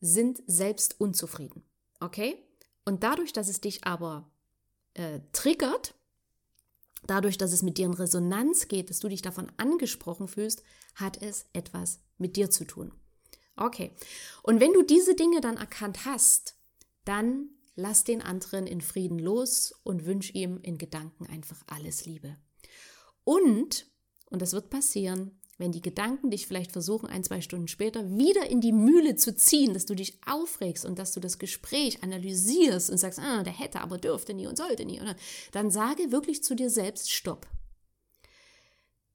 sind 0.00 0.42
selbst 0.46 1.00
unzufrieden. 1.00 1.62
Okay? 2.00 2.42
Und 2.84 3.02
dadurch, 3.02 3.32
dass 3.32 3.48
es 3.48 3.60
dich 3.60 3.84
aber 3.84 4.30
äh, 4.94 5.20
triggert, 5.32 5.94
dadurch, 7.06 7.36
dass 7.36 7.52
es 7.52 7.62
mit 7.62 7.78
dir 7.78 7.86
in 7.86 7.94
Resonanz 7.94 8.68
geht, 8.68 8.90
dass 8.90 9.00
du 9.00 9.08
dich 9.08 9.22
davon 9.22 9.50
angesprochen 9.56 10.28
fühlst, 10.28 10.62
hat 10.94 11.20
es 11.22 11.46
etwas 11.52 12.00
mit 12.18 12.36
dir 12.36 12.50
zu 12.50 12.64
tun. 12.64 12.92
Okay. 13.56 13.92
Und 14.42 14.60
wenn 14.60 14.72
du 14.72 14.82
diese 14.82 15.14
Dinge 15.14 15.40
dann 15.40 15.56
erkannt 15.56 16.04
hast, 16.04 16.56
dann 17.04 17.50
lass 17.74 18.04
den 18.04 18.22
anderen 18.22 18.66
in 18.66 18.80
Frieden 18.80 19.18
los 19.18 19.74
und 19.82 20.06
wünsch 20.06 20.34
ihm 20.34 20.60
in 20.62 20.78
Gedanken 20.78 21.26
einfach 21.26 21.62
alles 21.66 22.04
Liebe. 22.06 22.36
Und 23.24 23.86
und 24.30 24.42
das 24.42 24.52
wird 24.52 24.70
passieren, 24.70 25.40
wenn 25.58 25.72
die 25.72 25.80
Gedanken 25.80 26.30
dich 26.30 26.46
vielleicht 26.46 26.72
versuchen, 26.72 27.08
ein, 27.08 27.24
zwei 27.24 27.40
Stunden 27.40 27.68
später 27.68 28.18
wieder 28.18 28.50
in 28.50 28.60
die 28.60 28.72
Mühle 28.72 29.16
zu 29.16 29.34
ziehen, 29.34 29.72
dass 29.72 29.86
du 29.86 29.94
dich 29.94 30.20
aufregst 30.26 30.84
und 30.84 30.98
dass 30.98 31.12
du 31.12 31.20
das 31.20 31.38
Gespräch 31.38 32.02
analysierst 32.02 32.90
und 32.90 32.98
sagst, 32.98 33.18
ah, 33.18 33.42
der 33.42 33.58
hätte, 33.58 33.80
aber 33.80 33.96
dürfte 33.96 34.34
nie 34.34 34.46
und 34.46 34.58
sollte 34.58 34.84
nie. 34.84 35.00
Dann 35.52 35.70
sage 35.70 36.12
wirklich 36.12 36.44
zu 36.44 36.54
dir 36.54 36.68
selbst, 36.68 37.10
stopp. 37.10 37.46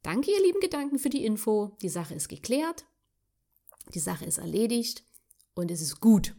Danke, 0.01 0.31
ihr 0.31 0.41
lieben 0.41 0.61
Gedanken, 0.61 0.97
für 0.97 1.09
die 1.09 1.25
Info. 1.25 1.77
Die 1.83 1.89
Sache 1.89 2.15
ist 2.15 2.27
geklärt, 2.27 2.85
die 3.93 3.99
Sache 3.99 4.25
ist 4.25 4.37
erledigt 4.37 5.03
und 5.53 5.71
es 5.71 5.81
ist 5.81 5.99
gut. 5.99 6.35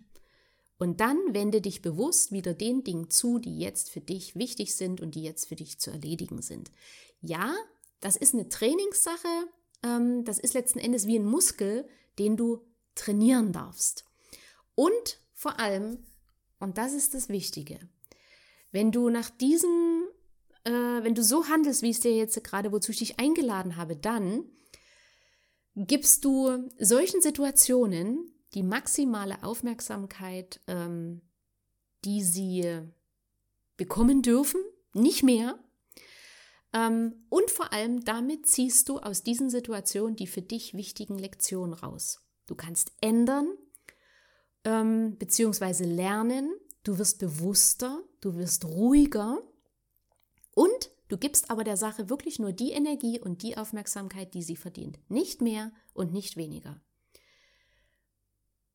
Und 0.79 1.01
dann 1.01 1.19
wende 1.33 1.61
dich 1.61 1.81
bewusst 1.81 2.33
wieder 2.33 2.55
den 2.55 2.83
Dingen 2.83 3.09
zu, 3.09 3.39
die 3.39 3.59
jetzt 3.59 3.91
für 3.91 4.01
dich 4.01 4.35
wichtig 4.35 4.75
sind 4.75 5.01
und 5.01 5.15
die 5.15 5.23
jetzt 5.23 5.47
für 5.47 5.55
dich 5.55 5.79
zu 5.79 5.91
erledigen 5.91 6.43
sind. 6.43 6.73
Ja, 7.21 7.55
das 8.01 8.17
ist 8.17 8.35
eine 8.35 8.49
Trainingssache, 8.49 9.29
ähm, 9.85 10.25
das 10.25 10.39
ist 10.39 10.55
letzten 10.55 10.81
Endes 10.81 11.07
wie 11.07 11.17
ein 11.17 11.25
Muskel, 11.25 11.89
den 12.19 12.37
du 12.37 12.63
trainieren 12.95 13.53
darfst. 13.53 14.05
Und 14.75 15.21
vor 15.35 15.61
allem, 15.61 15.99
und 16.59 16.79
das 16.79 16.93
ist 16.93 17.15
das 17.15 17.29
Wichtige, 17.29 17.79
wenn 18.73 18.91
du 18.91 19.09
nach 19.09 19.31
diesem, 19.31 20.09
äh, 20.65 20.71
wenn 20.71 21.15
du 21.15 21.23
so 21.23 21.47
handelst, 21.47 21.83
wie 21.83 21.91
es 21.91 22.01
dir 22.01 22.15
jetzt 22.15 22.43
gerade, 22.43 22.73
wozu 22.73 22.91
ich 22.91 22.99
dich 22.99 23.21
eingeladen 23.21 23.77
habe, 23.77 23.97
dann 23.97 24.45
gibst 25.75 26.25
du 26.25 26.69
solchen 26.79 27.21
Situationen 27.21 28.31
die 28.55 28.63
maximale 28.63 29.43
Aufmerksamkeit, 29.43 30.61
ähm, 30.67 31.23
die 32.05 32.23
sie 32.23 32.81
bekommen 33.77 34.23
dürfen, 34.23 34.61
nicht 34.93 35.23
mehr, 35.23 35.59
ähm, 36.73 37.27
und 37.29 37.51
vor 37.51 37.73
allem 37.73 38.05
damit 38.05 38.47
ziehst 38.47 38.89
du 38.89 38.99
aus 38.99 39.23
diesen 39.23 39.51
Situationen 39.51 40.17
die 40.17 40.27
für 40.27 40.43
dich 40.43 40.75
wichtigen 40.75 41.19
Lektionen 41.19 41.75
raus. 41.75 42.21
Du 42.47 42.55
kannst 42.55 42.93
ändern 43.01 43.49
ähm, 44.65 45.17
bzw. 45.19 45.85
lernen, 45.85 46.51
du 46.83 46.99
wirst 46.99 47.19
bewusster, 47.19 48.03
du 48.21 48.37
wirst 48.37 48.65
ruhiger 48.65 49.39
und 50.55 50.91
du 51.13 51.19
gibst 51.19 51.51
aber 51.51 51.63
der 51.63 51.77
Sache 51.77 52.09
wirklich 52.09 52.39
nur 52.39 52.53
die 52.53 52.73
Energie 52.73 53.21
und 53.21 53.43
die 53.43 53.59
Aufmerksamkeit, 53.59 54.33
die 54.33 54.43
sie 54.43 54.57
verdient. 54.57 54.99
Nicht 55.11 55.43
mehr 55.43 55.71
und 55.93 56.11
nicht 56.11 56.39
weniger. 56.39 56.81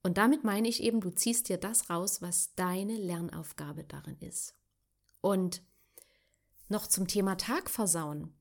Und 0.04 0.20
damit 0.20 0.44
meine 0.44 0.68
ich 0.68 0.84
eben, 0.84 1.02
du 1.02 1.10
ziehst 1.10 1.50
dir 1.50 1.58
das 1.58 1.90
raus, 1.90 2.22
was 2.22 2.54
deine 2.54 2.96
Lernaufgabe 2.96 3.86
darin 3.86 4.20
ist. 4.20 4.54
Und 5.20 5.64
noch 6.70 6.86
zum 6.86 7.08
Thema 7.08 7.38
Tag 7.38 7.72
versauen. 7.72 8.36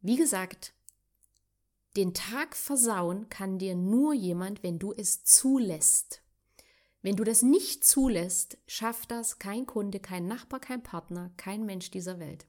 Wie 0.00 0.16
gesagt, 0.16 0.72
den 1.96 2.14
Tag 2.14 2.54
versauen 2.54 3.28
kann 3.28 3.58
dir 3.58 3.74
nur 3.74 4.14
jemand, 4.14 4.62
wenn 4.62 4.78
du 4.78 4.92
es 4.92 5.24
zulässt. 5.24 6.22
Wenn 7.02 7.16
du 7.16 7.24
das 7.24 7.42
nicht 7.42 7.84
zulässt, 7.84 8.56
schafft 8.68 9.10
das 9.10 9.40
kein 9.40 9.66
Kunde, 9.66 9.98
kein 9.98 10.28
Nachbar, 10.28 10.60
kein 10.60 10.84
Partner, 10.84 11.32
kein 11.36 11.66
Mensch 11.66 11.90
dieser 11.90 12.20
Welt. 12.20 12.46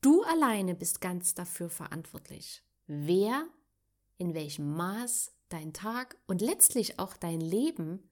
Du 0.00 0.22
alleine 0.22 0.74
bist 0.74 1.02
ganz 1.02 1.34
dafür 1.34 1.68
verantwortlich, 1.68 2.62
wer 2.86 3.46
in 4.16 4.32
welchem 4.32 4.74
Maß 4.74 5.32
dein 5.50 5.74
Tag 5.74 6.16
und 6.26 6.40
letztlich 6.40 6.98
auch 6.98 7.16
dein 7.16 7.40
Leben 7.40 8.08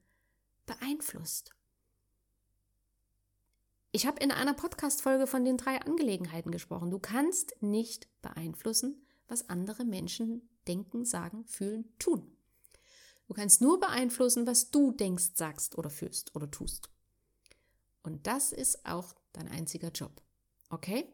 beeinflusst. 0.67 1.51
Ich 3.91 4.05
habe 4.05 4.19
in 4.19 4.31
einer 4.31 4.53
Podcast-Folge 4.53 5.25
von 5.25 5.43
den 5.45 5.57
drei 5.57 5.81
Angelegenheiten 5.81 6.51
gesprochen. 6.51 6.91
Du 6.91 6.99
kannst 6.99 7.55
nicht 7.59 8.07
beeinflussen, 8.21 9.03
was 9.27 9.49
andere 9.49 9.83
Menschen 9.83 10.47
denken, 10.67 11.05
sagen, 11.05 11.43
fühlen, 11.45 11.91
tun. 11.97 12.31
Du 13.27 13.33
kannst 13.33 13.61
nur 13.61 13.79
beeinflussen, 13.79 14.45
was 14.45 14.69
du 14.69 14.91
denkst, 14.91 15.31
sagst 15.33 15.75
oder 15.75 15.89
fühlst 15.89 16.35
oder 16.35 16.51
tust. 16.51 16.91
Und 18.03 18.27
das 18.27 18.51
ist 18.51 18.85
auch 18.85 19.15
dein 19.33 19.47
einziger 19.47 19.89
Job. 19.89 20.21
Okay? 20.69 21.11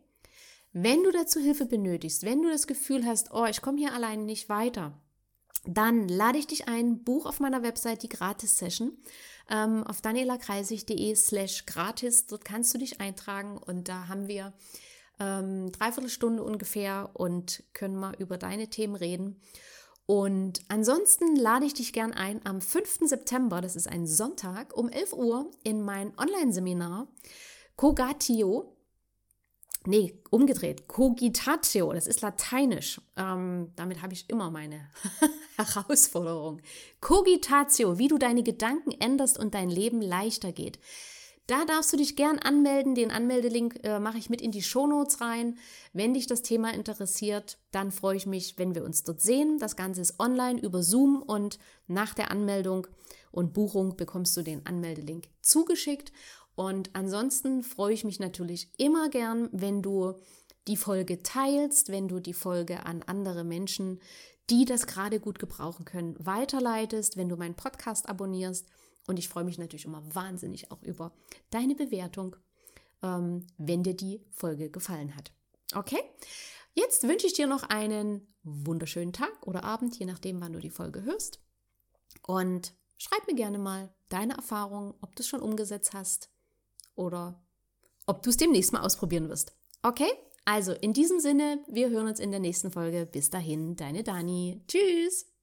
Wenn 0.78 1.04
du 1.04 1.12
dazu 1.12 1.40
Hilfe 1.40 1.66
benötigst, 1.66 2.24
wenn 2.24 2.42
du 2.42 2.50
das 2.50 2.68
Gefühl 2.68 3.06
hast, 3.06 3.32
oh, 3.32 3.46
ich 3.46 3.62
komme 3.62 3.78
hier 3.78 3.94
alleine 3.94 4.24
nicht 4.24 4.50
weiter, 4.50 4.92
dann 5.64 6.10
lade 6.10 6.38
ich 6.38 6.48
dich 6.48 6.68
ein, 6.68 7.02
buch 7.06 7.26
auf 7.26 7.40
meiner 7.40 7.64
Website 7.64 8.04
die 8.04 8.10
Gratis-Session 8.10 8.92
ähm, 9.50 9.86
auf 9.86 10.02
danielakreisig.de 10.02 11.16
slash 11.16 11.66
gratis. 11.66 12.26
Dort 12.26 12.44
kannst 12.44 12.74
du 12.74 12.78
dich 12.78 13.00
eintragen 13.00 13.58
und 13.58 13.88
da 13.88 14.10
haben 14.10 14.28
wir 14.28 14.52
ähm, 15.18 15.72
dreiviertel 15.72 16.10
Stunde 16.10 16.44
ungefähr 16.44 17.10
und 17.14 17.64
können 17.72 17.96
mal 17.96 18.14
über 18.20 18.38
deine 18.38 18.70
Themen 18.70 18.96
reden. 18.96 19.40
Und 20.06 20.60
ansonsten 20.68 21.38
lade 21.38 21.68
ich 21.68 21.74
dich 21.74 21.94
gern 21.94 22.12
ein 22.12 22.46
am 22.46 22.60
5. 22.60 23.08
September, 23.08 23.62
das 23.62 23.78
ist 23.78 23.88
ein 23.88 24.08
Sonntag, 24.08 24.76
um 24.76 24.90
11 24.90 25.14
Uhr 25.14 25.50
in 25.64 25.84
mein 25.84 26.12
Online-Seminar 26.18 27.08
Cogatio 27.78 28.75
Nee, 29.88 30.20
umgedreht. 30.32 30.88
Cogitatio, 30.88 31.94
das 31.94 32.08
ist 32.08 32.22
lateinisch. 32.22 33.00
Ähm, 33.16 33.72
damit 33.76 34.02
habe 34.02 34.14
ich 34.14 34.30
immer 34.30 34.50
meine 34.50 34.90
Herausforderung. 35.58 36.62
Cogitatio, 37.02 38.00
wie 38.00 38.08
du 38.08 38.18
deine 38.18 38.42
Gedanken 38.42 38.92
änderst 39.00 39.38
und 39.38 39.54
dein 39.54 39.70
Leben 39.70 40.02
leichter 40.02 40.52
geht. 40.52 40.80
Da 41.48 41.64
darfst 41.66 41.94
du 41.94 41.98
dich 41.98 42.16
gern 42.16 42.40
anmelden. 42.40 42.96
Den 42.96 43.12
Anmeldelink 43.12 43.80
äh, 43.84 44.00
mache 44.00 44.18
ich 44.18 44.32
mit 44.32 44.42
in 44.42 44.52
die 44.52 44.64
Shownotes 44.64 45.22
rein. 45.22 45.60
Wenn 45.94 46.16
dich 46.16 46.26
das 46.26 46.42
Thema 46.42 46.74
interessiert, 46.74 47.60
dann 47.72 47.92
freue 47.92 48.18
ich 48.18 48.26
mich, 48.26 48.58
wenn 48.58 48.74
wir 48.74 48.84
uns 48.84 49.04
dort 49.04 49.22
sehen. 49.22 49.60
Das 49.60 49.76
Ganze 49.76 50.02
ist 50.02 50.20
online 50.20 50.60
über 50.60 50.82
Zoom 50.82 51.22
und 51.22 51.60
nach 51.86 52.16
der 52.16 52.32
Anmeldung 52.32 52.88
und 53.32 53.54
Buchung 53.54 53.96
bekommst 53.96 54.36
du 54.38 54.42
den 54.42 54.66
Anmeldelink 54.66 55.28
zugeschickt. 55.42 56.12
Und 56.56 56.96
ansonsten 56.96 57.64
freue 57.64 57.94
ich 57.94 58.06
mich 58.06 58.20
natürlich 58.20 58.70
immer 58.78 59.10
gern, 59.10 59.50
wenn 59.52 59.82
du 59.82 60.16
die 60.68 60.78
Folge 60.78 61.22
teilst, 61.22 61.90
wenn 61.90 62.08
du 62.08 62.20
die 62.20 62.34
Folge 62.34 62.86
an 62.86 63.04
andere 63.04 63.44
Menschen, 63.44 64.00
die 64.50 64.66
das 64.66 64.88
gerade 64.88 65.20
gut 65.20 65.38
gebrauchen 65.38 65.86
können, 65.86 66.16
weiterleitest, 66.20 67.18
wenn 67.18 67.30
du 67.30 67.36
meinen 67.36 67.56
Podcast 67.56 68.08
abonnierst. 68.08 68.68
Und 69.08 69.20
ich 69.20 69.28
freue 69.28 69.44
mich 69.44 69.58
natürlich 69.58 69.86
immer 69.86 70.04
wahnsinnig 70.16 70.72
auch 70.72 70.82
über 70.82 71.12
deine 71.50 71.76
Bewertung, 71.76 72.36
ähm, 73.04 73.46
wenn 73.58 73.84
dir 73.84 73.96
die 73.96 74.22
Folge 74.32 74.70
gefallen 74.70 75.16
hat. 75.16 75.32
Okay? 75.76 76.00
Jetzt 76.74 77.08
wünsche 77.08 77.28
ich 77.28 77.34
dir 77.34 77.48
noch 77.48 77.64
einen 77.64 78.34
wunderschönen 78.44 79.14
Tag 79.14 79.46
oder 79.46 79.64
Abend, 79.64 79.98
je 79.98 80.06
nachdem, 80.06 80.42
wann 80.42 80.54
du 80.54 80.60
die 80.60 80.70
Folge 80.70 81.04
hörst. 81.04 81.40
Und 82.26 82.74
schreib 82.98 83.28
mir 83.28 83.36
gerne 83.36 83.58
mal 83.60 83.94
deine 84.10 84.36
Erfahrungen, 84.36 84.94
ob 85.02 85.16
du 85.16 85.22
es 85.22 85.28
schon 85.28 85.42
umgesetzt 85.42 85.94
hast 85.94 86.30
oder 86.96 87.44
ob 88.06 88.22
du 88.24 88.30
es 88.30 88.38
demnächst 88.38 88.74
mal 88.74 88.82
ausprobieren 88.82 89.30
wirst. 89.30 89.56
Okay? 89.84 90.10
Also 90.46 90.74
in 90.74 90.94
diesem 90.94 91.20
Sinne, 91.20 91.64
wir 91.68 91.90
hören 91.90 92.08
uns 92.08 92.20
in 92.20 92.32
der 92.32 92.40
nächsten 92.40 92.72
Folge. 92.72 93.06
Bis 93.06 93.30
dahin, 93.30 93.76
deine 93.76 94.04
Dani. 94.04 94.64
Tschüss! 94.68 95.35